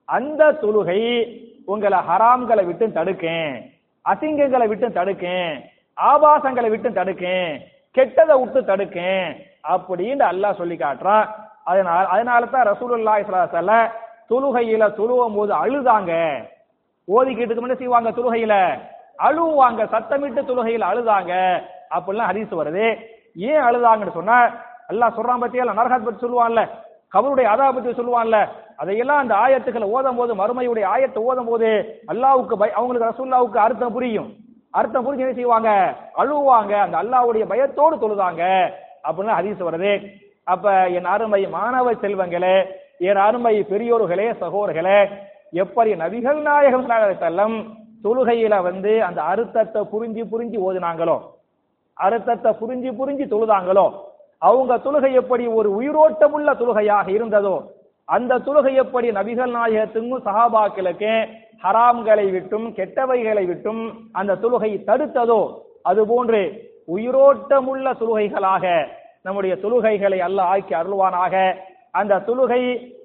அந்த 0.08 0.52
தொழுகை 0.62 1.00
உங்களை 1.66 1.98
ஹராம்களை 2.08 2.64
விட்டு 2.66 2.86
தடுக்கேன் 2.96 3.54
அசிங்கங்களை 4.04 4.66
விட்டு 4.68 4.88
தடுக்கேன் 4.90 5.54
ஆபாசங்களை 5.98 6.68
விட்டு 6.72 6.90
தடுக்கேன் 6.98 7.52
கெட்டதை 7.96 8.34
விட்டு 8.42 8.60
தடுக்கேன் 8.70 9.26
அப்படின்னு 9.74 10.24
அல்லாஹ் 10.32 10.60
சொல்லி 10.60 10.76
காட்டுறான் 10.84 11.26
அதனால 11.70 12.06
அதனால 12.14 12.46
தான் 12.54 12.68
ரசூலுல்லா 12.72 13.14
ஸல்லல்லாஹு 13.18 13.48
அலைஹி 13.48 13.56
வஸல்லம் 13.56 13.90
தொழுகையில 14.30 14.84
தொழுவும் 14.98 15.36
போது 15.38 15.52
அழுதாங்க. 15.64 16.12
ஓதிக்கிட்டு 17.08 17.56
என்ன 17.62 17.76
செய்வாங்க 17.80 18.10
தொழுகையில. 18.18 18.54
அழுவாங்க 19.26 19.80
சத்தமிட்டு 19.94 20.40
துலுகையில் 20.50 20.88
அழுதாங்க. 20.90 21.32
அப்படிலாம் 21.96 22.30
ஹதீஸ் 22.30 22.58
வருது. 22.60 22.86
ஏன் 23.48 23.64
அழுதாங்கன்னு 23.68 24.18
சொன்னா 24.18 24.38
அல்லாஹ் 24.92 25.16
சொல்றான் 25.18 25.42
பத்தியா 25.42 25.68
நரகாத் 25.80 26.06
பத்தி 26.06 26.24
சொல்லுவான்ல 26.24 26.62
கபருடைய 27.14 27.46
அதா 27.54 27.66
பத்தி 27.76 27.90
சொல்லுவான்ல 27.98 28.36
அதையெல்லாம் 28.82 29.22
அந்த 29.22 29.34
ஆயத்துக்களை 29.44 29.86
ஓதும் 29.96 30.18
போது 30.20 30.32
மறுமையுடைய 30.40 30.84
ஆயத்தை 30.94 31.20
ஓதும் 31.30 31.50
போது 31.50 31.70
அல்லாவுக்கு 32.12 32.54
அவங்களுக்கு 32.78 33.10
ரசூல்லாவுக்கு 33.10 33.58
அர்த்தம் 33.66 33.94
புரியும். 33.96 34.30
அர்த்தம் 34.72 35.04
புரிஞ்சு 35.06 35.18
என்ன 35.18 35.32
செய்வாங்க? 35.32 35.70
அழுவாங்க. 36.16 36.72
அந்த 36.72 36.96
அல்லாவுடைய 37.02 37.46
பயத்தோடு 37.46 37.96
தொழுதாங்க. 37.96 38.42
அப்படின்னு 39.04 39.36
ஹதீஸ் 39.38 39.62
வருது. 39.68 39.92
அப்ப 40.44 40.88
என் 40.88 41.04
அருமை 41.04 41.46
மாணவ 41.46 41.92
செல்வங்களே 41.92 42.56
என் 42.98 43.16
அருமை 43.16 43.54
பெரியோர்களே 43.60 44.26
சகோதரர்களே 44.40 44.98
எப்படி 45.52 45.94
நபிகள் 45.94 46.40
நாயகம் 46.40 47.18
தள்ளம் 47.18 47.56
தொழுகையில 48.04 48.62
வந்து 48.62 49.04
அந்த 49.04 49.22
அர்த்தத்தை 49.22 49.82
புரிஞ்சு 49.82 50.22
புரிஞ்சு 50.32 50.58
ஓதுனாங்களோ? 50.68 51.16
அர்த்தத்தை 51.94 52.52
புரிஞ்சு 52.52 52.90
புரிஞ்சு 53.00 53.24
தொழுதாங்களோ? 53.34 53.86
அவங்க 54.38 54.76
தொழுகை 54.76 55.12
எப்படி 55.12 55.46
ஒரு 55.46 55.70
உயிரோட்டமுள்ள 55.80 56.56
தொழுகையாக 56.56 57.10
இருந்ததோ? 57.10 57.54
அந்த 58.08 58.38
தொழுகை 58.38 58.74
எப்படி 58.74 59.08
நபிகள் 59.10 59.52
நாயகத்துக்கும் 59.56 60.24
சஹாபாக்களுக்கு 60.26 61.12
ஹராம்களை 61.64 62.30
விட்டும் 62.30 62.66
கெட்டவைகளை 62.78 63.44
விட்டும் 63.46 63.82
அந்த 64.12 64.38
தொழுகை 64.42 64.70
தடுத்ததோ 64.88 65.42
அதுபோன்று 65.90 66.42
உயிரோட்டமுள்ள 66.94 67.86
தொழுகைகளாக 68.00 68.64
நம்முடைய 69.22 69.54
தொழுகைகளை 69.62 70.18
அல்ல 70.18 70.42
ஆக்கி 70.42 70.74
அருள்வானாக. 70.74 71.34
அந்த 71.90 72.22
தொழுகை 72.26 72.62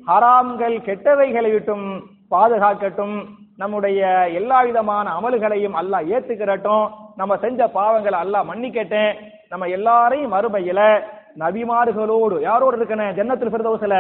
ஹராம்கள் 0.08 0.76
கெட்டவைகளை 0.88 1.52
விட்டும் 1.52 1.88
பாதுகாக்கட்டும் 2.32 3.18
நம்முடைய 3.58 4.02
எல்லா 4.40 4.62
விதமான 4.62 5.06
அமல்களையும் 5.20 5.78
அல்லாஹ் 5.82 6.10
ஏத்துக்கிறட்டும். 6.16 6.86
நம்ம 7.16 7.38
செஞ்ச 7.44 7.68
பாவங்களை 7.78 8.18
அல்லாஹ் 8.24 8.50
மன்னிக்கட்டேன் 8.52 9.14
நம்ம 9.50 9.68
எல்லாரையும் 9.68 10.34
மறுமையில 10.34 10.80
நபிமார்களோடு 11.40 12.36
யாரோடு 12.48 12.76
இருக்கணும்? 12.78 13.16
ஜன்னத்தில் 13.18 13.54
பிரதோசில 13.54 13.96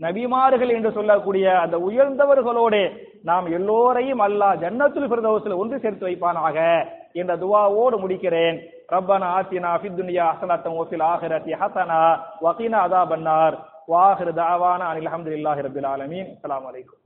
நபிமார்கள் 0.00 0.72
என்று 0.76 0.90
சொல்லக்கூடிய 0.92 1.60
அந்த 1.60 1.76
உயர்ந்தவர்களோடு 1.88 2.80
நாம் 3.22 3.46
எல்லோரையும் 3.58 4.20
அல்லாஹ் 4.20 4.60
ஜன்னத்துல் 4.62 5.10
பிரதோசில் 5.12 5.60
ஒன்று 5.62 5.80
சேர்த்து 5.80 6.06
வைப்பானாக 6.06 6.86
என்ற 7.12 7.36
துவாவோடு 7.36 7.96
முடிக்கிறேன். 8.04 8.58
ரப்பனா 8.92 9.28
ஆத்தினா 9.36 9.70
ஃபித் 9.80 9.98
துன்யா 10.00 10.26
ஹஸனத்தன் 10.32 10.76
வஃபில் 10.80 11.06
ஆஹிரத்தி 11.12 11.54
ஹசனா 11.62 12.00
வகீனா 12.44 12.80
அதாபன்னார். 12.86 13.56
வாஹிர் 13.88 14.36
தாவானா 14.42 14.84
அனில் 14.92 15.10
அஹமதுல்லாஹி 15.12 15.64
ரபில் 15.68 15.88
ஆலமீன். 15.94 16.28
அலாம் 16.42 16.66
அலைக்கும். 16.70 17.00